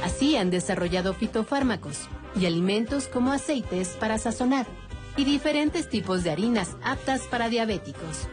Así 0.03 0.35
han 0.37 0.49
desarrollado 0.49 1.13
fitofármacos 1.13 2.07
y 2.35 2.45
alimentos 2.45 3.07
como 3.07 3.31
aceites 3.31 3.89
para 3.99 4.17
sazonar 4.17 4.65
y 5.17 5.23
diferentes 5.25 5.89
tipos 5.89 6.23
de 6.23 6.31
harinas 6.31 6.75
aptas 6.83 7.21
para 7.23 7.49
diabéticos. 7.49 8.27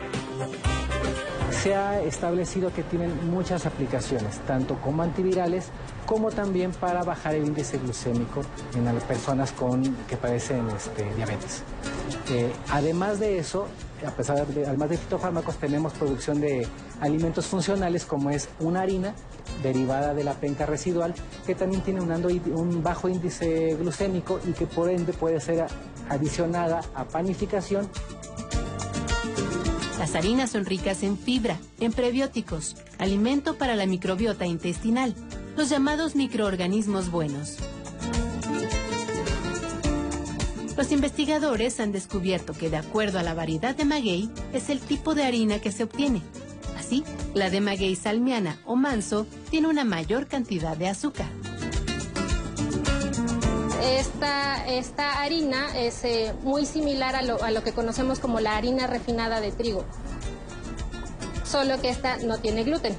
se 1.63 1.75
ha 1.75 2.01
establecido 2.01 2.73
que 2.73 2.83
tienen 2.83 3.31
muchas 3.31 3.67
aplicaciones, 3.67 4.39
tanto 4.47 4.77
como 4.77 5.03
antivirales 5.03 5.71
como 6.07 6.31
también 6.31 6.71
para 6.73 7.03
bajar 7.03 7.35
el 7.35 7.47
índice 7.47 7.79
glucémico 7.79 8.43
en 8.75 8.85
las 8.85 9.03
personas 9.05 9.53
con, 9.53 9.83
que 10.07 10.17
padecen 10.17 10.69
este, 10.71 11.13
diabetes. 11.15 11.63
Eh, 12.31 12.53
además 12.71 13.19
de 13.19 13.39
eso, 13.39 13.67
a 14.05 14.11
pesar 14.11 14.47
de, 14.47 14.67
además 14.67 14.91
de 14.91 14.99
fitofármacos, 14.99 15.57
tenemos 15.57 15.93
producción 15.93 16.41
de 16.41 16.67
alimentos 17.01 17.47
funcionales 17.47 18.05
como 18.05 18.31
es 18.31 18.49
una 18.61 18.83
harina 18.83 19.15
derivada 19.63 20.15
de 20.15 20.25
la 20.25 20.35
penca 20.35 20.67
residual, 20.67 21.15
que 21.47 21.55
también 21.55 21.83
tiene 21.83 22.01
un, 22.01 22.11
un 22.55 22.83
bajo 22.83 23.09
índice 23.09 23.75
glucémico 23.77 24.41
y 24.47 24.53
que 24.53 24.67
por 24.67 24.91
ende 24.91 25.13
puede 25.13 25.41
ser 25.41 25.67
adicionada 26.09 26.83
a 26.95 27.05
panificación 27.05 27.89
las 29.99 30.15
harinas 30.15 30.51
son 30.51 30.67
ricas 30.67 31.03
en 31.03 31.19
fibra, 31.19 31.59
en 31.81 31.91
prebióticos, 31.91 32.77
alimento 32.99 33.57
para 33.57 33.75
la 33.77 33.87
microbiota 33.87 34.47
intestinal, 34.47 35.15
los 35.57 35.71
llamados 35.71 36.15
microorganismos 36.15 37.11
buenos. 37.11 37.57
Los 40.77 40.93
investigadores 40.93 41.81
han 41.81 41.91
descubierto 41.91 42.53
que 42.53 42.69
de 42.69 42.77
acuerdo 42.77 43.19
a 43.19 43.23
la 43.23 43.33
variedad 43.33 43.75
de 43.75 43.87
maguey 43.87 44.31
es 44.53 44.69
el 44.69 44.79
tipo 44.81 45.15
de 45.15 45.25
harina 45.25 45.59
que 45.59 45.73
se 45.73 45.85
obtiene. 45.85 46.23
Así, 46.79 47.03
la 47.33 47.49
de 47.49 47.63
maguey 47.63 47.97
salmiana 47.97 48.61
o 48.67 48.77
manso 48.77 49.27
tiene 49.51 49.69
una 49.69 49.85
mayor 49.85 50.27
cantidad 50.27 50.77
de 50.77 50.89
azúcar. 50.89 51.27
Esta, 53.83 54.67
esta 54.67 55.23
harina 55.23 55.75
es 55.79 56.05
eh, 56.05 56.35
muy 56.43 56.67
similar 56.67 57.17
a 57.17 57.23
lo, 57.23 57.43
a 57.43 57.51
lo 57.51 57.63
que 57.65 57.73
conocemos 57.73 58.19
como 58.19 58.41
la 58.41 58.57
harina 58.57 58.87
refinada 58.87 59.41
de 59.41 59.53
trigo, 59.53 59.85
solo 61.45 61.81
que 61.81 61.89
esta 61.89 62.19
no 62.19 62.39
tiene 62.39 62.65
gluten 62.65 62.95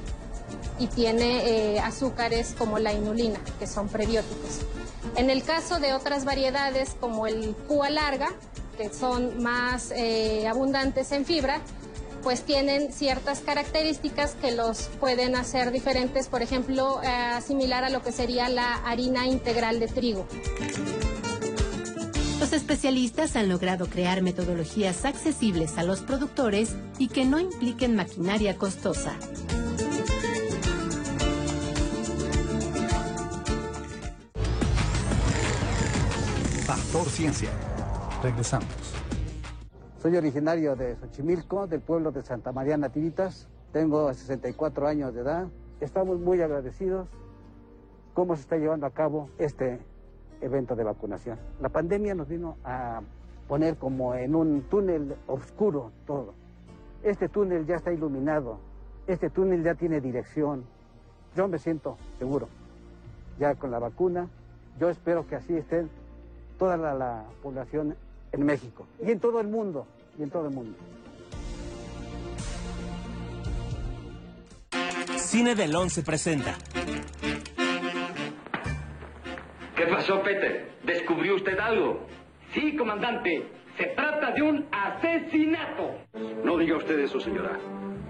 y 0.80 0.88
tiene 0.88 1.76
eh, 1.76 1.80
azúcares 1.80 2.54
como 2.58 2.80
la 2.80 2.92
inulina, 2.92 3.38
que 3.60 3.68
son 3.68 3.88
prebióticos. 3.88 4.77
En 5.18 5.30
el 5.30 5.42
caso 5.42 5.80
de 5.80 5.94
otras 5.94 6.24
variedades 6.24 6.94
como 7.00 7.26
el 7.26 7.56
púa 7.66 7.90
larga, 7.90 8.28
que 8.76 8.88
son 8.88 9.42
más 9.42 9.90
eh, 9.90 10.46
abundantes 10.46 11.10
en 11.10 11.24
fibra, 11.24 11.60
pues 12.22 12.42
tienen 12.42 12.92
ciertas 12.92 13.40
características 13.40 14.36
que 14.36 14.52
los 14.52 14.82
pueden 15.00 15.34
hacer 15.34 15.72
diferentes, 15.72 16.28
por 16.28 16.40
ejemplo, 16.40 17.00
eh, 17.02 17.40
similar 17.44 17.82
a 17.82 17.90
lo 17.90 18.00
que 18.00 18.12
sería 18.12 18.48
la 18.48 18.74
harina 18.74 19.26
integral 19.26 19.80
de 19.80 19.88
trigo. 19.88 20.24
Los 22.38 22.52
especialistas 22.52 23.34
han 23.34 23.48
logrado 23.48 23.88
crear 23.88 24.22
metodologías 24.22 25.04
accesibles 25.04 25.78
a 25.78 25.82
los 25.82 26.00
productores 26.00 26.76
y 26.96 27.08
que 27.08 27.24
no 27.24 27.40
impliquen 27.40 27.96
maquinaria 27.96 28.56
costosa. 28.56 29.18
Factor 36.88 37.10
Ciencia. 37.10 37.50
Regresamos. 38.22 38.94
Soy 40.00 40.16
originario 40.16 40.74
de 40.74 40.96
Xochimilco, 40.96 41.66
del 41.66 41.82
pueblo 41.82 42.12
de 42.12 42.22
Santa 42.22 42.50
María 42.50 42.78
Nativitas. 42.78 43.46
Tengo 43.72 44.10
64 44.10 44.86
años 44.86 45.12
de 45.12 45.20
edad. 45.20 45.48
Estamos 45.82 46.18
muy 46.18 46.40
agradecidos 46.40 47.06
cómo 48.14 48.36
se 48.36 48.40
está 48.40 48.56
llevando 48.56 48.86
a 48.86 48.90
cabo 48.90 49.28
este 49.36 49.80
evento 50.40 50.76
de 50.76 50.84
vacunación. 50.84 51.38
La 51.60 51.68
pandemia 51.68 52.14
nos 52.14 52.26
vino 52.26 52.56
a 52.64 53.02
poner 53.48 53.76
como 53.76 54.14
en 54.14 54.34
un 54.34 54.62
túnel 54.62 55.14
oscuro 55.26 55.92
todo. 56.06 56.32
Este 57.02 57.28
túnel 57.28 57.66
ya 57.66 57.76
está 57.76 57.92
iluminado, 57.92 58.60
este 59.06 59.28
túnel 59.28 59.62
ya 59.62 59.74
tiene 59.74 60.00
dirección. 60.00 60.64
Yo 61.36 61.48
me 61.48 61.58
siento 61.58 61.98
seguro 62.18 62.48
ya 63.38 63.56
con 63.56 63.70
la 63.70 63.78
vacuna. 63.78 64.30
Yo 64.80 64.88
espero 64.88 65.26
que 65.26 65.36
así 65.36 65.54
esté 65.54 65.86
toda 66.58 66.76
la, 66.76 66.94
la 66.94 67.24
población 67.42 67.96
en 68.32 68.44
México 68.44 68.86
y 69.04 69.10
en 69.10 69.20
todo 69.20 69.40
el 69.40 69.48
mundo, 69.48 69.86
y 70.18 70.22
en 70.22 70.30
todo 70.30 70.48
el 70.48 70.54
mundo. 70.54 70.76
Cine 75.16 75.54
del 75.54 75.74
11 75.74 76.02
presenta. 76.02 76.54
¿Qué 79.76 79.86
pasó, 79.86 80.22
Peter? 80.22 80.72
¿Descubrió 80.84 81.36
usted 81.36 81.58
algo? 81.58 82.00
Sí, 82.54 82.74
comandante. 82.76 83.46
Se 83.76 83.86
trata 83.88 84.32
de 84.32 84.42
un 84.42 84.66
asesinato. 84.72 85.98
No 86.44 86.56
diga 86.58 86.76
usted 86.76 86.98
eso, 86.98 87.20
señora. 87.20 87.58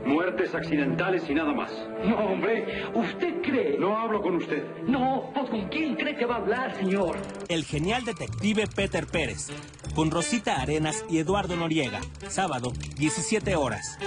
Muertes 0.05 0.55
accidentales 0.55 1.29
y 1.29 1.35
nada 1.35 1.53
más. 1.53 1.71
No, 2.05 2.17
hombre, 2.19 2.85
¿usted 2.95 3.43
cree? 3.43 3.79
No 3.79 3.97
hablo 3.97 4.23
con 4.23 4.37
usted. 4.37 4.65
No, 4.87 5.31
pues 5.35 5.51
¿con 5.51 5.69
quién 5.69 5.97
cree 5.97 6.17
que 6.17 6.25
va 6.25 6.37
a 6.37 6.39
hablar, 6.39 6.75
señor? 6.77 7.17
El 7.49 7.65
genial 7.65 8.05
detective 8.05 8.67
Peter 8.75 9.07
Pérez, 9.07 9.49
con 9.95 10.11
Rosita 10.11 10.61
Arenas 10.61 11.05
y 11.09 11.19
Eduardo 11.19 11.57
Noriega. 11.57 12.01
Sábado, 12.29 12.73
17 12.97 13.57
horas. 13.57 13.99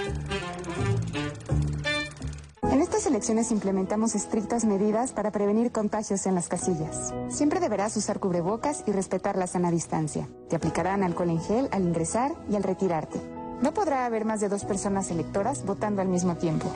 En 2.62 2.80
estas 2.80 3.06
elecciones 3.06 3.52
implementamos 3.52 4.14
estrictas 4.14 4.64
medidas 4.64 5.12
para 5.12 5.30
prevenir 5.30 5.72
contagios 5.72 6.24
en 6.26 6.34
las 6.34 6.48
casillas. 6.48 7.12
Siempre 7.28 7.60
deberás 7.60 7.96
usar 7.98 8.18
cubrebocas 8.18 8.82
y 8.86 8.92
respetar 8.92 9.36
la 9.36 9.46
sana 9.46 9.70
distancia. 9.70 10.26
Te 10.48 10.56
aplicarán 10.56 11.02
alcohol 11.02 11.28
en 11.28 11.40
gel 11.40 11.68
al 11.70 11.82
ingresar 11.82 12.32
y 12.50 12.56
al 12.56 12.62
retirarte. 12.62 13.20
No 13.62 13.72
podrá 13.72 14.06
haber 14.06 14.24
más 14.24 14.40
de 14.40 14.48
dos 14.48 14.64
personas 14.64 15.10
electoras 15.12 15.64
votando 15.64 16.02
al 16.02 16.08
mismo 16.08 16.34
tiempo. 16.34 16.68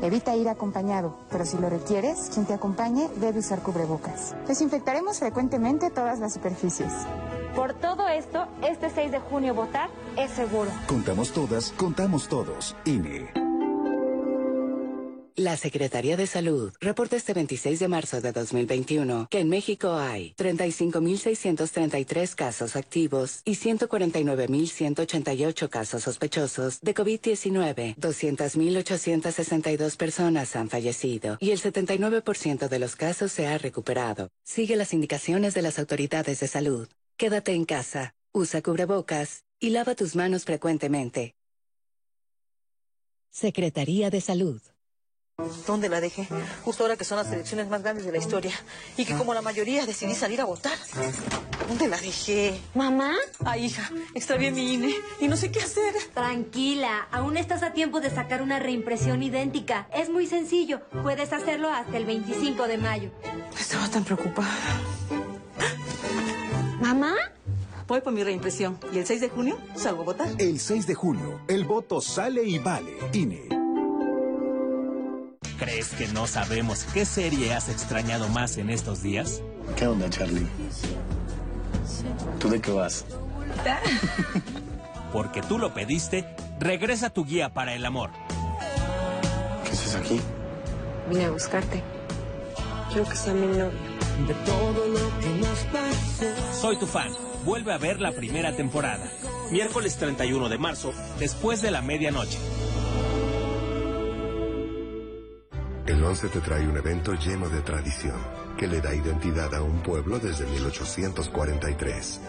Evita 0.00 0.34
ir 0.34 0.48
acompañado, 0.48 1.14
pero 1.30 1.44
si 1.44 1.58
lo 1.58 1.68
requieres, 1.68 2.30
quien 2.32 2.46
te 2.46 2.54
acompañe 2.54 3.08
debe 3.16 3.40
usar 3.40 3.60
cubrebocas. 3.62 4.34
Desinfectaremos 4.48 5.18
frecuentemente 5.18 5.90
todas 5.90 6.18
las 6.20 6.32
superficies. 6.32 6.92
Por 7.54 7.74
todo 7.74 8.08
esto, 8.08 8.46
este 8.62 8.88
6 8.88 9.12
de 9.12 9.20
junio 9.20 9.54
votar 9.54 9.90
es 10.16 10.30
seguro. 10.30 10.70
Contamos 10.88 11.32
todas, 11.32 11.70
contamos 11.72 12.26
todos. 12.28 12.74
INE. 12.86 13.41
La 15.36 15.56
Secretaría 15.56 16.18
de 16.18 16.26
Salud 16.26 16.74
reporta 16.78 17.16
este 17.16 17.32
26 17.32 17.80
de 17.80 17.88
marzo 17.88 18.20
de 18.20 18.32
2021 18.32 19.28
que 19.30 19.40
en 19.40 19.48
México 19.48 19.94
hay 19.94 20.34
35.633 20.36 22.34
casos 22.34 22.76
activos 22.76 23.40
y 23.46 23.52
149.188 23.52 25.70
casos 25.70 26.02
sospechosos 26.02 26.82
de 26.82 26.94
COVID-19. 26.94 27.96
200.862 27.96 29.96
personas 29.96 30.54
han 30.54 30.68
fallecido 30.68 31.38
y 31.40 31.52
el 31.52 31.62
79% 31.62 32.68
de 32.68 32.78
los 32.78 32.94
casos 32.94 33.32
se 33.32 33.46
ha 33.46 33.56
recuperado. 33.56 34.28
Sigue 34.44 34.76
las 34.76 34.92
indicaciones 34.92 35.54
de 35.54 35.62
las 35.62 35.78
autoridades 35.78 36.40
de 36.40 36.48
salud. 36.48 36.88
Quédate 37.16 37.54
en 37.54 37.64
casa, 37.64 38.12
usa 38.32 38.60
cubrebocas 38.60 39.44
y 39.58 39.70
lava 39.70 39.94
tus 39.94 40.14
manos 40.14 40.44
frecuentemente. 40.44 41.32
Secretaría 43.30 44.10
de 44.10 44.20
Salud. 44.20 44.60
¿Dónde 45.66 45.88
la 45.88 46.00
dejé? 46.00 46.28
Justo 46.64 46.84
ahora 46.84 46.96
que 46.96 47.04
son 47.04 47.16
las 47.16 47.30
elecciones 47.32 47.68
más 47.68 47.82
grandes 47.82 48.04
de 48.04 48.12
la 48.12 48.18
historia. 48.18 48.52
Y 48.96 49.04
que 49.04 49.14
como 49.14 49.34
la 49.34 49.42
mayoría 49.42 49.86
decidí 49.86 50.14
salir 50.14 50.40
a 50.40 50.44
votar. 50.44 50.76
¿Dónde 51.68 51.88
la 51.88 51.96
dejé? 51.96 52.60
¿Mamá? 52.74 53.14
Ay, 53.44 53.66
hija, 53.66 53.90
extravié 54.14 54.50
mi 54.50 54.74
INE 54.74 54.94
y 55.20 55.28
no 55.28 55.36
sé 55.36 55.50
qué 55.50 55.60
hacer. 55.60 55.94
Tranquila, 56.14 57.08
aún 57.10 57.36
estás 57.36 57.62
a 57.62 57.72
tiempo 57.72 58.00
de 58.00 58.10
sacar 58.10 58.42
una 58.42 58.58
reimpresión 58.58 59.22
idéntica. 59.22 59.88
Es 59.94 60.10
muy 60.10 60.26
sencillo. 60.26 60.80
Puedes 61.02 61.32
hacerlo 61.32 61.70
hasta 61.70 61.96
el 61.96 62.04
25 62.04 62.68
de 62.68 62.78
mayo. 62.78 63.10
Estaba 63.58 63.88
tan 63.88 64.04
preocupada. 64.04 64.50
¿Mamá? 66.80 67.14
Voy 67.88 68.00
por 68.00 68.12
mi 68.12 68.22
reimpresión 68.22 68.78
y 68.92 68.98
el 68.98 69.06
6 69.06 69.20
de 69.20 69.28
junio 69.28 69.58
salgo 69.76 70.02
a 70.02 70.04
votar. 70.04 70.28
El 70.38 70.60
6 70.60 70.86
de 70.86 70.94
junio, 70.94 71.40
el 71.48 71.64
voto 71.64 72.00
sale 72.00 72.44
y 72.44 72.58
vale. 72.58 72.96
INE. 73.12 73.61
¿Crees 75.58 75.90
que 75.90 76.08
no 76.08 76.26
sabemos 76.26 76.84
qué 76.92 77.04
serie 77.04 77.54
has 77.54 77.68
extrañado 77.68 78.28
más 78.28 78.56
en 78.56 78.70
estos 78.70 79.02
días? 79.02 79.42
¿Qué 79.76 79.86
onda, 79.86 80.08
Charlie? 80.10 80.46
¿Tú 82.38 82.48
de 82.48 82.60
qué 82.60 82.72
vas? 82.72 83.04
Porque 85.12 85.42
tú 85.42 85.58
lo 85.58 85.74
pediste, 85.74 86.26
regresa 86.58 87.10
tu 87.10 87.24
guía 87.24 87.52
para 87.52 87.74
el 87.74 87.84
amor. 87.84 88.10
¿Qué 89.64 89.70
haces 89.70 89.94
aquí? 89.94 90.20
Vine 91.10 91.26
a 91.26 91.30
buscarte. 91.30 91.82
Quiero 92.88 93.08
que 93.08 93.16
sea 93.16 93.34
mi 93.34 93.46
novio. 93.46 93.70
De 94.26 94.34
todo 94.46 94.86
lo 94.88 95.18
que 95.20 95.28
nos 95.40 95.58
pasó. 95.72 96.60
Soy 96.60 96.76
tu 96.78 96.86
fan. 96.86 97.10
Vuelve 97.44 97.72
a 97.72 97.78
ver 97.78 98.00
la 98.00 98.12
primera 98.12 98.54
temporada. 98.54 99.10
Miércoles 99.50 99.96
31 99.96 100.48
de 100.48 100.58
marzo, 100.58 100.92
después 101.18 101.60
de 101.60 101.70
la 101.70 101.82
medianoche. 101.82 102.38
11 106.12 106.28
te 106.28 106.40
trae 106.40 106.68
un 106.68 106.76
evento 106.76 107.14
lleno 107.14 107.48
de 107.48 107.62
tradición 107.62 108.16
que 108.58 108.66
le 108.66 108.82
da 108.82 108.94
identidad 108.94 109.54
a 109.54 109.62
un 109.62 109.82
pueblo 109.82 110.18
desde 110.18 110.44
1843. 110.44 112.20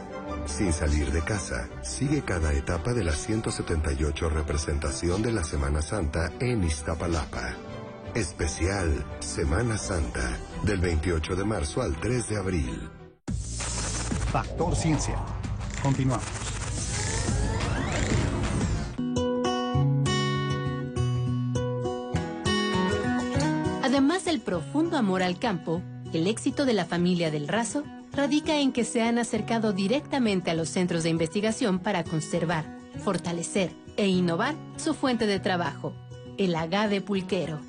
sin 0.45 0.71
salir 0.71 1.11
de 1.11 1.21
casa. 1.21 1.67
Sigue 1.81 2.21
cada 2.21 2.53
etapa 2.53 2.93
de 2.93 3.03
la 3.03 3.11
178 3.11 4.29
representación 4.29 5.21
de 5.21 5.33
la 5.33 5.43
Semana 5.43 5.81
Santa 5.81 6.31
en 6.39 6.63
Iztapalapa. 6.63 7.55
Especial 8.15 9.05
Semana 9.19 9.77
Santa, 9.77 10.39
del 10.63 10.79
28 10.79 11.35
de 11.35 11.43
marzo 11.43 11.81
al 11.81 11.93
3 11.97 12.29
de 12.29 12.37
abril. 12.37 12.89
Factor 14.31 14.77
Ciencia. 14.77 15.17
Continuamos. 15.81 16.42
Además 23.93 24.25
del 24.25 24.39
profundo 24.39 24.97
amor 24.97 25.21
al 25.21 25.37
campo, 25.37 25.79
el 26.13 26.25
éxito 26.25 26.65
de 26.65 26.73
la 26.73 26.83
familia 26.83 27.29
del 27.29 27.47
Razo 27.47 27.83
radica 28.11 28.57
en 28.57 28.71
que 28.71 28.85
se 28.85 29.03
han 29.03 29.19
acercado 29.19 29.71
directamente 29.71 30.49
a 30.49 30.55
los 30.55 30.69
centros 30.69 31.03
de 31.03 31.11
investigación 31.11 31.77
para 31.77 32.03
conservar, 32.03 32.65
fortalecer 33.03 33.69
e 33.95 34.07
innovar 34.07 34.55
su 34.77 34.95
fuente 34.95 35.27
de 35.27 35.39
trabajo, 35.39 35.93
el 36.39 36.55
agave 36.55 37.01
pulquero. 37.01 37.59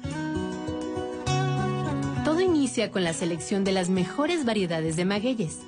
Todo 2.25 2.41
inicia 2.41 2.91
con 2.91 3.05
la 3.05 3.13
selección 3.13 3.63
de 3.63 3.73
las 3.73 3.91
mejores 3.91 4.47
variedades 4.47 4.97
de 4.97 5.05
magueyes. 5.05 5.59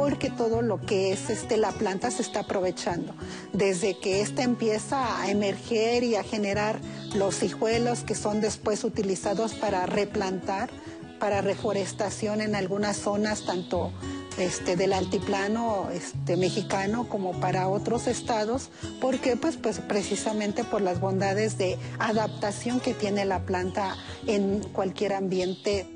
Porque 0.00 0.30
todo 0.30 0.62
lo 0.62 0.80
que 0.80 1.12
es 1.12 1.28
este, 1.28 1.58
la 1.58 1.72
planta 1.72 2.10
se 2.10 2.22
está 2.22 2.40
aprovechando. 2.40 3.12
Desde 3.52 3.98
que 3.98 4.22
ésta 4.22 4.42
empieza 4.42 5.20
a 5.20 5.30
emerger 5.30 6.04
y 6.04 6.16
a 6.16 6.22
generar 6.22 6.80
los 7.14 7.42
hijuelos 7.42 8.02
que 8.02 8.14
son 8.14 8.40
después 8.40 8.82
utilizados 8.82 9.52
para 9.52 9.84
replantar, 9.84 10.70
para 11.18 11.42
reforestación 11.42 12.40
en 12.40 12.54
algunas 12.54 12.96
zonas, 12.96 13.44
tanto 13.44 13.92
este, 14.38 14.74
del 14.74 14.94
altiplano 14.94 15.90
este, 15.92 16.38
mexicano 16.38 17.06
como 17.06 17.38
para 17.38 17.68
otros 17.68 18.06
estados. 18.06 18.70
porque 19.02 19.36
Pues, 19.36 19.58
pues 19.58 19.80
precisamente 19.80 20.64
por 20.64 20.80
las 20.80 20.98
bondades 20.98 21.58
de 21.58 21.76
adaptación 21.98 22.80
que 22.80 22.94
tiene 22.94 23.26
la 23.26 23.40
planta 23.40 23.98
en 24.26 24.60
cualquier 24.72 25.12
ambiente. 25.12 25.86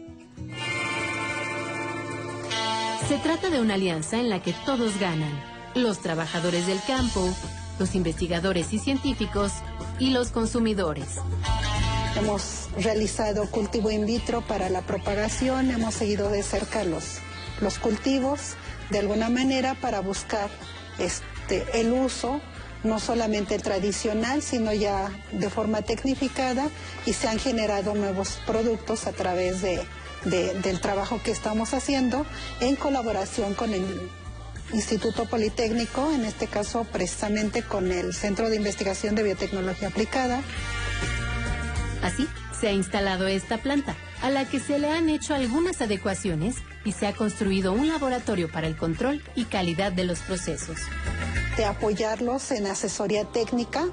Se 3.09 3.19
trata 3.19 3.51
de 3.51 3.61
una 3.61 3.75
alianza 3.75 4.19
en 4.19 4.31
la 4.31 4.41
que 4.41 4.55
todos 4.65 4.99
ganan. 4.99 5.31
Los 5.75 6.01
trabajadores 6.01 6.67
del 6.67 6.81
campo, 6.87 7.29
los 7.79 7.95
investigadores 7.95 8.73
y 8.73 8.79
científicos 8.79 9.53
y 9.99 10.11
los 10.11 10.31
consumidores. 10.31 11.19
Hemos 12.17 12.69
realizado 12.79 13.51
cultivo 13.51 13.91
in 13.91 14.07
vitro 14.07 14.41
para 14.41 14.71
la 14.71 14.81
propagación, 14.81 15.71
hemos 15.71 15.93
seguido 15.95 16.31
de 16.31 16.43
cerca 16.43 16.83
los, 16.85 17.19
los 17.61 17.79
cultivos 17.79 18.55
de 18.89 19.01
alguna 19.01 19.29
manera 19.29 19.75
para 19.75 20.01
buscar 20.01 20.49
este, 20.99 21.67
el 21.79 21.93
uso 21.93 22.41
no 22.85 23.01
solamente 23.01 23.59
tradicional, 23.59 24.41
sino 24.41 24.73
ya 24.73 25.11
de 25.33 25.51
forma 25.51 25.83
tecnificada 25.83 26.69
y 27.05 27.13
se 27.13 27.29
han 27.29 27.39
generado 27.39 27.95
nuevos 27.95 28.39
productos 28.47 29.07
a 29.07 29.13
través 29.13 29.61
de, 29.61 29.83
del 30.25 30.81
trabajo 30.81 31.21
que 31.23 31.31
estamos 31.31 31.75
haciendo 31.75 32.27
en 32.61 32.77
colaboración 32.77 33.55
con 33.55 33.75
el 33.75 33.85
Instituto 34.73 35.27
Politécnico, 35.27 36.11
en 36.13 36.25
este 36.25 36.47
caso 36.47 36.85
precisamente 36.85 37.63
con 37.63 37.93
el 37.93 38.15
Centro 38.15 38.49
de 38.49 38.57
Investigación 38.57 39.15
de 39.15 39.23
Biotecnología 39.23 39.89
Aplicada. 39.89 40.41
Así 42.03 42.29
se 42.59 42.69
ha 42.69 42.73
instalado 42.73 43.27
esta 43.27 43.59
planta, 43.59 43.95
a 44.23 44.31
la 44.31 44.49
que 44.49 44.61
se 44.61 44.79
le 44.79 44.91
han 44.91 45.09
hecho 45.09 45.35
algunas 45.35 45.81
adecuaciones 45.81 46.57
y 46.85 46.93
se 46.93 47.07
ha 47.07 47.13
construido 47.13 47.73
un 47.73 47.89
laboratorio 47.89 48.51
para 48.51 48.67
el 48.67 48.77
control 48.77 49.23
y 49.35 49.45
calidad 49.45 49.93
de 49.93 50.05
los 50.05 50.21
procesos. 50.21 50.79
De 51.57 51.65
apoyarlos 51.65 52.51
en 52.51 52.67
asesoría 52.67 53.25
técnica 53.25 53.87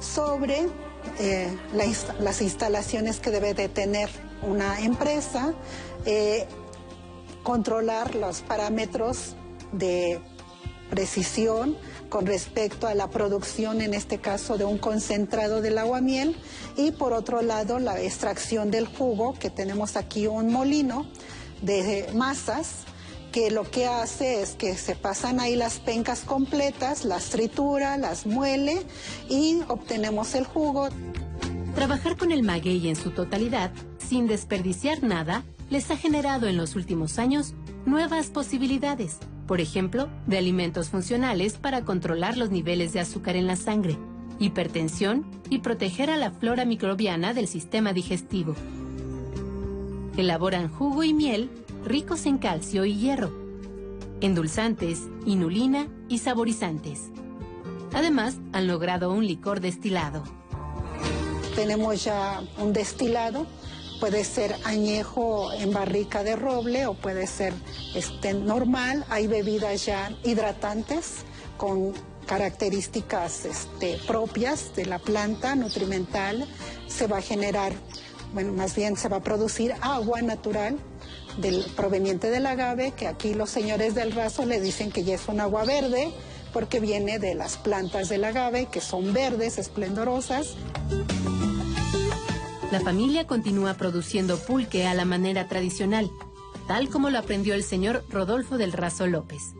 sobre 0.00 0.66
eh, 1.18 1.56
las 2.20 2.42
instalaciones 2.42 3.18
que 3.18 3.30
debe 3.30 3.54
de 3.54 3.68
tener 3.68 4.08
una 4.42 4.80
empresa, 4.80 5.54
eh, 6.06 6.46
controlar 7.42 8.14
los 8.14 8.40
parámetros 8.42 9.36
de 9.72 10.20
precisión 10.90 11.76
con 12.08 12.26
respecto 12.26 12.86
a 12.86 12.94
la 12.94 13.08
producción, 13.08 13.80
en 13.80 13.94
este 13.94 14.18
caso, 14.18 14.56
de 14.56 14.64
un 14.64 14.78
concentrado 14.78 15.60
del 15.60 15.78
aguamiel 15.78 16.36
y 16.76 16.92
por 16.92 17.12
otro 17.12 17.42
lado 17.42 17.78
la 17.78 18.00
extracción 18.00 18.70
del 18.70 18.86
jugo, 18.86 19.34
que 19.38 19.50
tenemos 19.50 19.96
aquí 19.96 20.26
un 20.26 20.52
molino 20.52 21.06
de 21.62 22.08
masas 22.14 22.84
que 23.32 23.50
lo 23.50 23.70
que 23.70 23.86
hace 23.86 24.40
es 24.40 24.52
que 24.52 24.74
se 24.76 24.94
pasan 24.94 25.38
ahí 25.38 25.54
las 25.54 25.80
pencas 25.80 26.20
completas, 26.20 27.04
las 27.04 27.28
tritura, 27.28 27.98
las 27.98 28.26
muele 28.26 28.82
y 29.28 29.60
obtenemos 29.68 30.34
el 30.34 30.44
jugo. 30.44 30.88
Trabajar 31.74 32.16
con 32.16 32.32
el 32.32 32.42
maguey 32.42 32.88
en 32.88 32.96
su 32.96 33.10
totalidad, 33.10 33.70
sin 34.08 34.26
desperdiciar 34.26 35.02
nada, 35.02 35.44
les 35.70 35.90
ha 35.90 35.96
generado 35.96 36.46
en 36.46 36.56
los 36.56 36.76
últimos 36.76 37.18
años 37.18 37.54
nuevas 37.86 38.28
posibilidades 38.28 39.18
por 39.48 39.62
ejemplo, 39.62 40.10
de 40.26 40.36
alimentos 40.36 40.90
funcionales 40.90 41.54
para 41.54 41.82
controlar 41.82 42.36
los 42.36 42.50
niveles 42.50 42.92
de 42.92 43.00
azúcar 43.00 43.34
en 43.34 43.46
la 43.46 43.56
sangre, 43.56 43.96
hipertensión 44.38 45.24
y 45.48 45.60
proteger 45.60 46.10
a 46.10 46.18
la 46.18 46.30
flora 46.30 46.66
microbiana 46.66 47.32
del 47.32 47.48
sistema 47.48 47.94
digestivo. 47.94 48.54
Elaboran 50.18 50.68
jugo 50.68 51.02
y 51.02 51.14
miel 51.14 51.50
ricos 51.82 52.26
en 52.26 52.36
calcio 52.36 52.84
y 52.84 52.98
hierro, 52.98 53.32
endulzantes, 54.20 55.08
inulina 55.24 55.88
y 56.10 56.18
saborizantes. 56.18 57.04
Además, 57.94 58.36
han 58.52 58.66
logrado 58.66 59.10
un 59.10 59.26
licor 59.26 59.60
destilado. 59.60 60.24
Tenemos 61.54 62.04
ya 62.04 62.42
un 62.58 62.74
destilado 62.74 63.46
Puede 64.00 64.24
ser 64.24 64.54
añejo 64.64 65.52
en 65.52 65.72
barrica 65.72 66.22
de 66.22 66.36
roble 66.36 66.86
o 66.86 66.94
puede 66.94 67.26
ser 67.26 67.52
este, 67.94 68.32
normal. 68.32 69.04
Hay 69.08 69.26
bebidas 69.26 69.86
ya 69.86 70.12
hidratantes 70.22 71.24
con 71.56 71.94
características 72.26 73.44
este, 73.44 73.98
propias 74.06 74.74
de 74.76 74.86
la 74.86 74.98
planta 75.00 75.56
nutrimental. 75.56 76.46
Se 76.86 77.06
va 77.08 77.18
a 77.18 77.22
generar, 77.22 77.72
bueno, 78.34 78.52
más 78.52 78.76
bien 78.76 78.96
se 78.96 79.08
va 79.08 79.16
a 79.16 79.22
producir 79.22 79.74
agua 79.80 80.22
natural 80.22 80.78
del, 81.38 81.64
proveniente 81.76 82.30
del 82.30 82.46
agave, 82.46 82.92
que 82.92 83.08
aquí 83.08 83.34
los 83.34 83.50
señores 83.50 83.94
del 83.94 84.12
raso 84.12 84.44
le 84.44 84.60
dicen 84.60 84.92
que 84.92 85.02
ya 85.02 85.14
es 85.14 85.26
un 85.28 85.40
agua 85.40 85.64
verde 85.64 86.12
porque 86.52 86.80
viene 86.80 87.18
de 87.18 87.34
las 87.34 87.56
plantas 87.56 88.08
del 88.08 88.24
agave, 88.24 88.66
que 88.66 88.80
son 88.80 89.12
verdes, 89.12 89.58
esplendorosas. 89.58 90.54
La 92.70 92.80
familia 92.80 93.26
continúa 93.26 93.72
produciendo 93.74 94.38
pulque 94.38 94.86
a 94.86 94.92
la 94.92 95.06
manera 95.06 95.48
tradicional, 95.48 96.10
tal 96.66 96.90
como 96.90 97.08
lo 97.08 97.18
aprendió 97.18 97.54
el 97.54 97.62
señor 97.62 98.04
Rodolfo 98.10 98.58
del 98.58 98.72
Razo 98.72 99.06
López. 99.06 99.54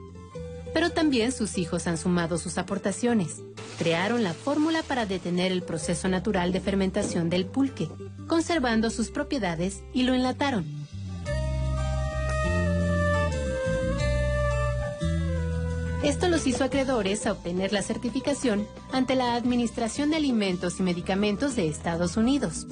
Pero 0.75 0.91
también 0.91 1.33
sus 1.33 1.57
hijos 1.57 1.87
han 1.87 1.97
sumado 1.97 2.37
sus 2.37 2.59
aportaciones. 2.59 3.43
Crearon 3.79 4.25
la 4.25 4.35
fórmula 4.35 4.83
para 4.83 5.07
detener 5.07 5.53
el 5.53 5.63
proceso 5.63 6.07
natural 6.09 6.53
de 6.53 6.61
fermentación 6.61 7.31
del 7.31 7.47
pulque, 7.47 7.89
conservando 8.27 8.91
sus 8.91 9.09
propiedades 9.11 9.83
y 9.95 10.03
lo 10.03 10.13
enlataron. 10.13 10.67
Esto 16.03 16.29
los 16.29 16.47
hizo 16.47 16.63
acreedores 16.63 17.27
a 17.27 17.33
obtener 17.33 17.73
la 17.73 17.83
certificación 17.83 18.69
ante 18.93 19.17
la 19.17 19.35
Administración 19.35 20.11
de 20.11 20.17
Alimentos 20.17 20.79
y 20.79 20.85
Medicamentos 20.85 21.57
de 21.57 21.69
Estados 21.69 22.17
Unidos, 22.17 22.69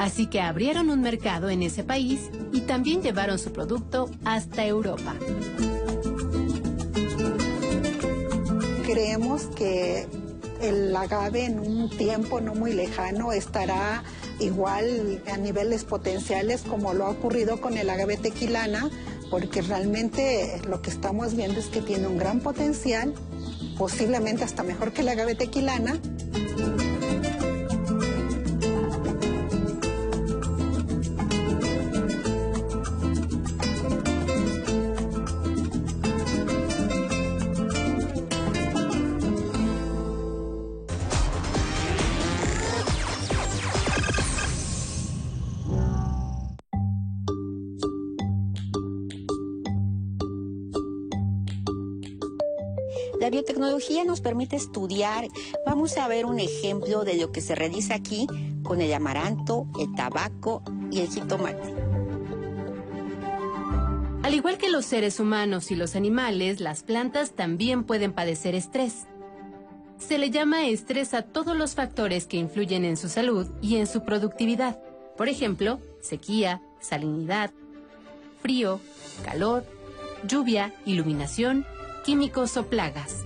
Así 0.00 0.28
que 0.28 0.40
abrieron 0.40 0.88
un 0.88 1.02
mercado 1.02 1.50
en 1.50 1.62
ese 1.62 1.84
país 1.84 2.30
y 2.54 2.62
también 2.62 3.02
llevaron 3.02 3.38
su 3.38 3.52
producto 3.52 4.08
hasta 4.24 4.64
Europa. 4.64 5.14
Creemos 8.86 9.42
que 9.54 10.08
el 10.62 10.96
agave 10.96 11.44
en 11.44 11.58
un 11.60 11.90
tiempo 11.90 12.40
no 12.40 12.54
muy 12.54 12.72
lejano 12.72 13.32
estará 13.32 14.02
igual 14.38 15.22
a 15.30 15.36
niveles 15.36 15.84
potenciales 15.84 16.62
como 16.62 16.94
lo 16.94 17.04
ha 17.04 17.10
ocurrido 17.10 17.60
con 17.60 17.76
el 17.76 17.90
agave 17.90 18.16
tequilana, 18.16 18.88
porque 19.30 19.60
realmente 19.60 20.62
lo 20.66 20.80
que 20.80 20.88
estamos 20.88 21.36
viendo 21.36 21.60
es 21.60 21.66
que 21.66 21.82
tiene 21.82 22.06
un 22.06 22.16
gran 22.16 22.40
potencial, 22.40 23.12
posiblemente 23.76 24.44
hasta 24.44 24.62
mejor 24.62 24.94
que 24.94 25.02
el 25.02 25.10
agave 25.10 25.34
tequilana. 25.34 26.00
La 53.20 53.28
biotecnología 53.28 54.02
nos 54.04 54.22
permite 54.22 54.56
estudiar. 54.56 55.28
Vamos 55.66 55.98
a 55.98 56.08
ver 56.08 56.24
un 56.24 56.40
ejemplo 56.40 57.04
de 57.04 57.18
lo 57.18 57.30
que 57.32 57.42
se 57.42 57.54
realiza 57.54 57.94
aquí 57.94 58.26
con 58.62 58.80
el 58.80 58.92
amaranto, 58.94 59.66
el 59.78 59.94
tabaco 59.94 60.62
y 60.90 61.00
el 61.00 61.08
jitomate. 61.08 61.74
Al 64.22 64.34
igual 64.34 64.56
que 64.56 64.70
los 64.70 64.86
seres 64.86 65.20
humanos 65.20 65.70
y 65.70 65.74
los 65.76 65.96
animales, 65.96 66.60
las 66.60 66.82
plantas 66.82 67.32
también 67.32 67.84
pueden 67.84 68.14
padecer 68.14 68.54
estrés. 68.54 69.06
Se 69.98 70.16
le 70.16 70.30
llama 70.30 70.66
estrés 70.66 71.12
a 71.12 71.20
todos 71.20 71.54
los 71.54 71.74
factores 71.74 72.26
que 72.26 72.38
influyen 72.38 72.86
en 72.86 72.96
su 72.96 73.10
salud 73.10 73.46
y 73.60 73.76
en 73.76 73.86
su 73.86 74.02
productividad. 74.02 74.80
Por 75.18 75.28
ejemplo, 75.28 75.78
sequía, 76.00 76.62
salinidad, 76.80 77.50
frío, 78.40 78.80
calor, 79.24 79.66
lluvia, 80.26 80.72
iluminación, 80.86 81.66
químicos 82.04 82.56
o 82.56 82.66
plagas. 82.66 83.24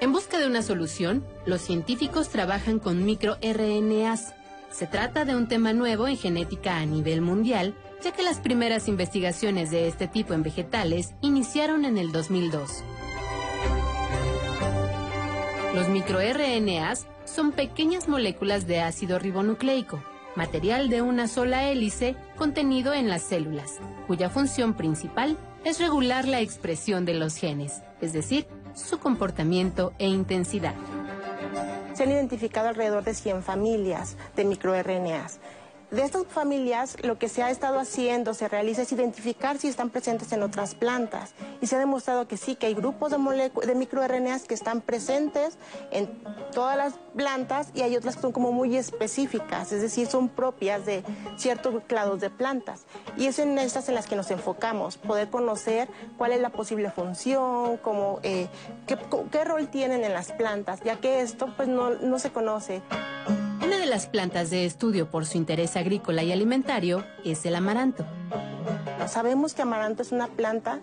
En 0.00 0.12
busca 0.12 0.38
de 0.38 0.46
una 0.46 0.62
solución, 0.62 1.24
los 1.44 1.60
científicos 1.60 2.28
trabajan 2.28 2.78
con 2.78 3.04
microRNAs. 3.04 4.34
Se 4.70 4.86
trata 4.86 5.24
de 5.24 5.34
un 5.34 5.48
tema 5.48 5.72
nuevo 5.72 6.06
en 6.06 6.16
genética 6.16 6.76
a 6.76 6.86
nivel 6.86 7.20
mundial, 7.20 7.74
ya 8.02 8.12
que 8.12 8.22
las 8.22 8.38
primeras 8.38 8.86
investigaciones 8.86 9.70
de 9.70 9.88
este 9.88 10.06
tipo 10.06 10.34
en 10.34 10.42
vegetales 10.42 11.14
iniciaron 11.20 11.84
en 11.84 11.98
el 11.98 12.12
2002. 12.12 12.84
Los 15.74 15.88
microRNAs 15.88 17.06
son 17.24 17.52
pequeñas 17.52 18.08
moléculas 18.08 18.66
de 18.66 18.80
ácido 18.80 19.18
ribonucleico, 19.18 20.02
material 20.36 20.88
de 20.88 21.02
una 21.02 21.26
sola 21.26 21.68
hélice 21.68 22.14
contenido 22.36 22.94
en 22.94 23.08
las 23.08 23.22
células, 23.22 23.78
cuya 24.06 24.30
función 24.30 24.74
principal 24.74 25.36
es 25.64 25.78
regular 25.78 26.26
la 26.26 26.40
expresión 26.40 27.04
de 27.04 27.14
los 27.14 27.36
genes, 27.36 27.82
es 28.00 28.12
decir, 28.12 28.46
su 28.74 28.98
comportamiento 28.98 29.92
e 29.98 30.06
intensidad. 30.06 30.74
Se 31.94 32.04
han 32.04 32.12
identificado 32.12 32.68
alrededor 32.68 33.04
de 33.04 33.14
100 33.14 33.42
familias 33.42 34.16
de 34.36 34.44
microRNAs 34.44 35.40
de 35.90 36.02
estas 36.02 36.26
familias, 36.26 36.96
lo 37.02 37.18
que 37.18 37.28
se 37.28 37.42
ha 37.42 37.50
estado 37.50 37.78
haciendo, 37.78 38.34
se 38.34 38.48
realiza, 38.48 38.82
es 38.82 38.92
identificar 38.92 39.58
si 39.58 39.68
están 39.68 39.90
presentes 39.90 40.32
en 40.32 40.42
otras 40.42 40.74
plantas. 40.74 41.32
Y 41.60 41.66
se 41.66 41.76
ha 41.76 41.78
demostrado 41.78 42.28
que 42.28 42.36
sí, 42.36 42.56
que 42.56 42.66
hay 42.66 42.74
grupos 42.74 43.10
de, 43.10 43.50
de 43.66 43.74
microRNAs 43.74 44.44
que 44.44 44.54
están 44.54 44.80
presentes 44.80 45.56
en 45.90 46.08
todas 46.52 46.76
las 46.76 46.94
plantas 47.16 47.70
y 47.74 47.82
hay 47.82 47.96
otras 47.96 48.16
que 48.16 48.22
son 48.22 48.32
como 48.32 48.52
muy 48.52 48.76
específicas, 48.76 49.72
es 49.72 49.82
decir, 49.82 50.06
son 50.06 50.28
propias 50.28 50.84
de 50.84 51.02
ciertos 51.36 51.82
clados 51.86 52.20
de 52.20 52.30
plantas. 52.30 52.82
Y 53.16 53.26
es 53.26 53.38
en 53.38 53.58
estas 53.58 53.88
en 53.88 53.94
las 53.94 54.06
que 54.06 54.16
nos 54.16 54.30
enfocamos, 54.30 54.98
poder 54.98 55.30
conocer 55.30 55.88
cuál 56.16 56.32
es 56.32 56.40
la 56.40 56.50
posible 56.50 56.90
función, 56.90 57.78
cómo, 57.78 58.20
eh, 58.22 58.48
qué, 58.86 58.98
qué, 59.30 59.44
rol 59.44 59.68
tienen 59.68 60.04
en 60.04 60.12
las 60.12 60.32
plantas, 60.32 60.80
ya 60.84 60.96
que 60.96 61.20
esto 61.20 61.52
pues 61.56 61.68
no, 61.68 61.90
no 61.90 62.18
se 62.18 62.30
conoce. 62.30 62.82
Las 63.88 64.06
plantas 64.06 64.50
de 64.50 64.66
estudio 64.66 65.10
por 65.10 65.24
su 65.24 65.38
interés 65.38 65.74
agrícola 65.74 66.22
y 66.22 66.30
alimentario 66.30 67.06
es 67.24 67.46
el 67.46 67.54
amaranto. 67.54 68.04
Sabemos 69.06 69.54
que 69.54 69.62
amaranto 69.62 70.02
es 70.02 70.12
una 70.12 70.26
planta 70.26 70.80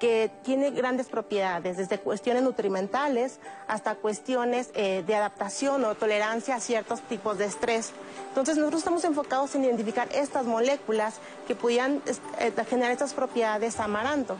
que 0.00 0.28
tiene 0.42 0.72
grandes 0.72 1.06
propiedades, 1.06 1.76
desde 1.76 1.98
cuestiones 1.98 2.42
nutrimentales 2.42 3.38
hasta 3.68 3.94
cuestiones 3.94 4.70
eh, 4.74 5.04
de 5.06 5.14
adaptación 5.14 5.84
o 5.84 5.94
tolerancia 5.94 6.56
a 6.56 6.60
ciertos 6.60 7.00
tipos 7.02 7.38
de 7.38 7.44
estrés. 7.44 7.92
Entonces 8.30 8.56
nosotros 8.56 8.80
estamos 8.80 9.04
enfocados 9.04 9.54
en 9.54 9.62
identificar 9.62 10.08
estas 10.12 10.44
moléculas 10.44 11.14
que 11.46 11.54
pudieran 11.54 12.02
eh, 12.40 12.52
generar 12.68 12.90
estas 12.90 13.14
propiedades 13.14 13.78
amaranto 13.78 14.36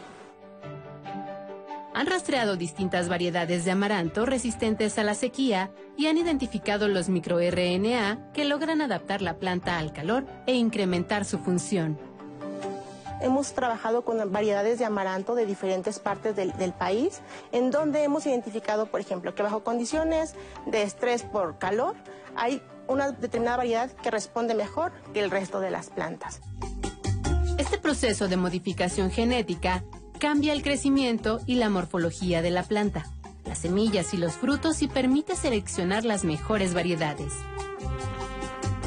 han 1.99 2.07
rastreado 2.07 2.55
distintas 2.55 3.09
variedades 3.09 3.65
de 3.65 3.73
amaranto 3.73 4.25
resistentes 4.25 5.01
a 5.01 5.03
la 5.03 5.17
sequía 5.17 5.73
y 5.97 6.07
han 6.07 6.17
identificado 6.17 6.87
los 6.87 7.09
microRNA 7.09 8.31
que 8.33 8.45
logran 8.45 8.81
adaptar 8.81 9.21
la 9.21 9.39
planta 9.39 9.79
al 9.79 9.93
calor 9.93 10.25
e 10.47 10.55
incrementar 10.55 11.25
su 11.25 11.41
función. 11.41 11.99
Hemos 13.21 13.53
trabajado 13.53 14.03
con 14.03 14.31
variedades 14.31 14.79
de 14.79 14.85
amaranto 14.85 15.35
de 15.35 15.45
diferentes 15.45 15.99
partes 15.99 16.37
del, 16.37 16.53
del, 16.53 16.73
país, 16.73 17.21
en 17.51 17.73
donde 17.73 18.05
hemos 18.05 18.27
identificado, 18.27 18.87
por 18.87 19.01
ejemplo, 19.01 19.35
que 19.35 19.43
bajo 19.43 19.65
condiciones 19.65 20.37
de 20.67 20.83
estrés 20.83 21.25
por 21.25 21.59
calor 21.59 21.97
hay 22.37 22.63
una 22.87 23.11
determinada 23.11 23.57
variedad 23.57 23.91
que 23.91 24.13
responde 24.13 24.55
mejor 24.55 24.93
que 25.13 25.19
el 25.19 25.33
resto 25.33 25.59
de 25.59 25.73
las 25.73 25.89
plantas. 25.89 26.43
Este 27.59 27.77
proceso 27.77 28.29
de 28.29 28.37
modificación 28.37 29.11
genética 29.11 29.83
cambia 30.19 30.53
el 30.53 30.63
crecimiento 30.63 31.41
y 31.47 31.55
la 31.55 31.71
morfología 31.71 32.43
de 32.43 32.51
la 32.51 32.63
planta, 32.63 33.07
las 33.47 33.59
semillas 33.59 34.13
y 34.15 34.17
los 34.17 34.35
frutos 34.35 34.83
y 34.83 34.89
permite 34.89 35.37
seleccionar 35.37 36.05
las 36.05 36.25
mejores 36.25 36.75
variedades. 36.75 37.33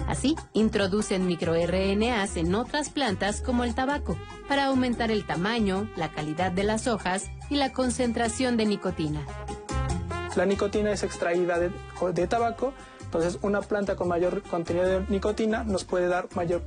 Así, 0.08 0.36
introducen 0.54 1.26
microRNAs 1.26 2.36
en 2.36 2.54
otras 2.54 2.90
plantas 2.90 3.42
como 3.42 3.64
el 3.64 3.74
tabaco, 3.74 4.18
para 4.50 4.66
aumentar 4.66 5.10
el 5.10 5.26
tamaño, 5.26 5.90
la 5.96 6.12
calidad 6.12 6.52
de 6.52 6.66
las 6.66 6.88
hojas 6.88 7.32
y 7.50 7.56
la 7.56 7.72
concentración 7.72 8.58
de 8.58 8.66
nicotina. 8.66 9.26
La 10.36 10.46
nicotina 10.46 10.92
es 10.92 11.04
extraída 11.04 11.60
de, 11.60 11.72
de 12.14 12.28
tabaco, 12.28 12.74
entonces 13.04 13.40
una 13.42 13.62
planta 13.62 13.96
con 13.96 14.10
mayor 14.10 14.42
contenido 14.44 14.86
de 14.86 15.06
nicotina 15.08 15.64
nos 15.64 15.86
puede 15.86 16.08
dar 16.08 16.28
mayor 16.36 16.64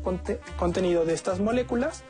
contenido 0.58 1.04
de 1.04 1.14
estas 1.14 1.40
moléculas 1.40 2.02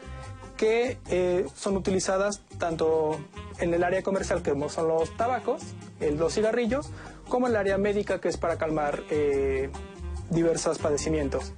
que 0.56 0.98
eh, 1.08 1.46
son 1.54 1.76
utilizadas 1.76 2.40
tanto 2.58 3.18
en 3.58 3.74
el 3.74 3.84
área 3.84 4.02
comercial, 4.02 4.42
que 4.42 4.52
son 4.68 4.88
los 4.88 5.16
tabacos, 5.16 5.62
los 6.00 6.34
cigarrillos, 6.34 6.90
como 7.28 7.46
en 7.46 7.52
el 7.52 7.56
área 7.56 7.78
médica, 7.78 8.20
que 8.20 8.28
es 8.28 8.36
para 8.36 8.58
calmar 8.58 9.02
eh, 9.10 9.70
diversos 10.30 10.78
padecimientos. 10.78 11.52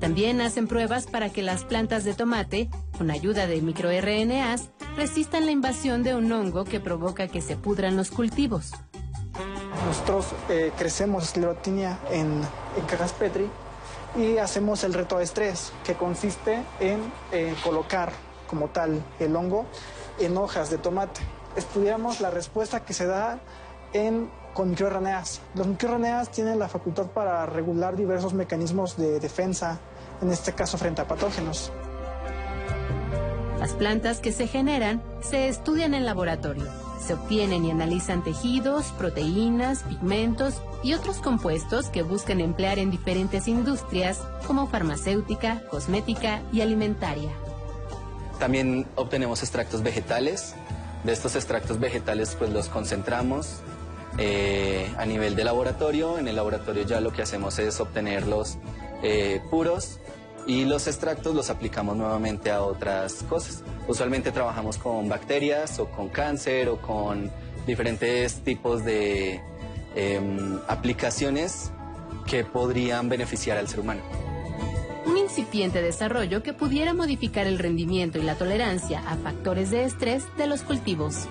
También 0.00 0.40
hacen 0.40 0.66
pruebas 0.66 1.06
para 1.06 1.30
que 1.30 1.42
las 1.42 1.64
plantas 1.64 2.04
de 2.04 2.14
tomate, 2.14 2.68
con 2.98 3.10
ayuda 3.10 3.46
de 3.46 3.62
microRNAs, 3.62 4.70
resistan 4.96 5.46
la 5.46 5.52
invasión 5.52 6.02
de 6.02 6.14
un 6.14 6.30
hongo 6.30 6.64
que 6.64 6.80
provoca 6.80 7.28
que 7.28 7.40
se 7.40 7.56
pudran 7.56 7.96
los 7.96 8.10
cultivos. 8.10 8.72
Nosotros 9.86 10.26
eh, 10.48 10.72
crecemos 10.76 11.24
esclerotinia 11.24 11.98
en, 12.10 12.40
en 12.76 12.86
cajas 12.86 13.12
Petri 13.12 13.48
y 14.16 14.38
hacemos 14.38 14.84
el 14.84 14.94
reto 14.94 15.18
de 15.18 15.24
estrés, 15.24 15.72
que 15.84 15.94
consiste 15.94 16.62
en 16.80 17.00
eh, 17.32 17.54
colocar 17.62 18.12
como 18.48 18.68
tal 18.68 19.02
el 19.18 19.34
hongo 19.34 19.66
en 20.18 20.36
hojas 20.36 20.70
de 20.70 20.78
tomate. 20.78 21.20
Estudiamos 21.56 22.20
la 22.20 22.30
respuesta 22.30 22.84
que 22.84 22.92
se 22.92 23.06
da 23.06 23.40
en, 23.92 24.30
con 24.52 24.70
microRNAs. 24.70 25.40
Los 25.54 25.66
microRNAs 25.66 26.30
tienen 26.30 26.58
la 26.58 26.68
facultad 26.68 27.06
para 27.06 27.46
regular 27.46 27.96
diversos 27.96 28.34
mecanismos 28.34 28.96
de 28.96 29.20
defensa, 29.20 29.78
en 30.22 30.30
este 30.30 30.52
caso 30.52 30.78
frente 30.78 31.02
a 31.02 31.08
patógenos. 31.08 31.72
Las 33.58 33.72
plantas 33.72 34.20
que 34.20 34.32
se 34.32 34.46
generan 34.46 35.02
se 35.22 35.48
estudian 35.48 35.94
en 35.94 36.04
laboratorio 36.04 36.83
se 37.04 37.14
obtienen 37.14 37.64
y 37.64 37.70
analizan 37.70 38.24
tejidos, 38.24 38.86
proteínas, 38.98 39.82
pigmentos 39.82 40.54
y 40.82 40.94
otros 40.94 41.18
compuestos 41.18 41.88
que 41.88 42.02
buscan 42.02 42.40
emplear 42.40 42.78
en 42.78 42.90
diferentes 42.90 43.46
industrias 43.46 44.20
como 44.46 44.66
farmacéutica, 44.66 45.62
cosmética 45.70 46.42
y 46.52 46.60
alimentaria. 46.62 47.30
También 48.38 48.86
obtenemos 48.96 49.42
extractos 49.42 49.82
vegetales. 49.82 50.54
De 51.04 51.12
estos 51.12 51.36
extractos 51.36 51.78
vegetales 51.78 52.34
pues 52.38 52.50
los 52.50 52.68
concentramos 52.68 53.60
eh, 54.18 54.92
a 54.96 55.06
nivel 55.06 55.36
de 55.36 55.44
laboratorio. 55.44 56.18
En 56.18 56.28
el 56.28 56.36
laboratorio 56.36 56.84
ya 56.84 57.00
lo 57.00 57.12
que 57.12 57.22
hacemos 57.22 57.58
es 57.58 57.78
obtenerlos 57.80 58.58
eh, 59.02 59.40
puros 59.50 59.98
y 60.46 60.64
los 60.64 60.86
extractos 60.86 61.34
los 61.34 61.50
aplicamos 61.50 61.96
nuevamente 61.96 62.50
a 62.50 62.62
otras 62.62 63.22
cosas. 63.28 63.62
Usualmente 63.88 64.32
trabajamos 64.32 64.78
con 64.78 65.08
bacterias 65.08 65.78
o 65.78 65.86
con 65.86 66.08
cáncer 66.08 66.68
o 66.68 66.80
con 66.80 67.30
diferentes 67.66 68.40
tipos 68.40 68.84
de 68.84 69.40
em, 69.94 70.58
aplicaciones 70.68 71.70
que 72.26 72.44
podrían 72.44 73.08
beneficiar 73.08 73.58
al 73.58 73.68
ser 73.68 73.80
humano. 73.80 74.02
Un 75.06 75.18
incipiente 75.18 75.82
desarrollo 75.82 76.42
que 76.42 76.52
pudiera 76.52 76.94
modificar 76.94 77.46
el 77.46 77.58
rendimiento 77.58 78.18
y 78.18 78.22
la 78.22 78.36
tolerancia 78.36 79.02
a 79.06 79.16
factores 79.16 79.70
de 79.70 79.84
estrés 79.84 80.24
de 80.36 80.46
los 80.46 80.62
cultivos. 80.62 81.26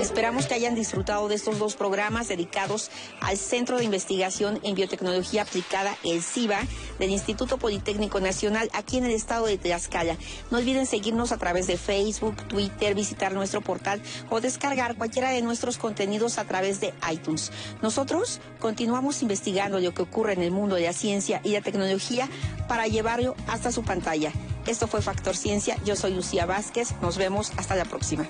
Esperamos 0.00 0.46
que 0.46 0.54
hayan 0.54 0.74
disfrutado 0.74 1.28
de 1.28 1.34
estos 1.34 1.58
dos 1.58 1.76
programas 1.76 2.26
dedicados 2.26 2.90
al 3.20 3.36
Centro 3.36 3.76
de 3.76 3.84
Investigación 3.84 4.58
en 4.62 4.74
Biotecnología 4.74 5.42
Aplicada, 5.42 5.94
el 6.04 6.22
CIBA, 6.22 6.62
del 6.98 7.10
Instituto 7.10 7.58
Politécnico 7.58 8.18
Nacional, 8.18 8.70
aquí 8.72 8.96
en 8.96 9.04
el 9.04 9.10
estado 9.10 9.44
de 9.44 9.58
Tlaxcala. 9.58 10.16
No 10.50 10.56
olviden 10.56 10.86
seguirnos 10.86 11.32
a 11.32 11.36
través 11.36 11.66
de 11.66 11.76
Facebook, 11.76 12.34
Twitter, 12.48 12.94
visitar 12.94 13.34
nuestro 13.34 13.60
portal 13.60 14.00
o 14.30 14.40
descargar 14.40 14.96
cualquiera 14.96 15.32
de 15.32 15.42
nuestros 15.42 15.76
contenidos 15.76 16.38
a 16.38 16.46
través 16.46 16.80
de 16.80 16.94
iTunes. 17.12 17.52
Nosotros 17.82 18.40
continuamos 18.58 19.20
investigando 19.20 19.80
lo 19.80 19.92
que 19.92 20.00
ocurre 20.00 20.32
en 20.32 20.40
el 20.40 20.50
mundo 20.50 20.76
de 20.76 20.84
la 20.84 20.94
ciencia 20.94 21.42
y 21.44 21.50
la 21.50 21.60
tecnología 21.60 22.26
para 22.68 22.86
llevarlo 22.86 23.36
hasta 23.48 23.70
su 23.70 23.82
pantalla. 23.82 24.32
Esto 24.66 24.86
fue 24.86 25.02
Factor 25.02 25.36
Ciencia. 25.36 25.76
Yo 25.84 25.94
soy 25.94 26.14
Lucía 26.14 26.46
Vázquez. 26.46 26.94
Nos 27.02 27.18
vemos 27.18 27.52
hasta 27.58 27.76
la 27.76 27.84
próxima. 27.84 28.26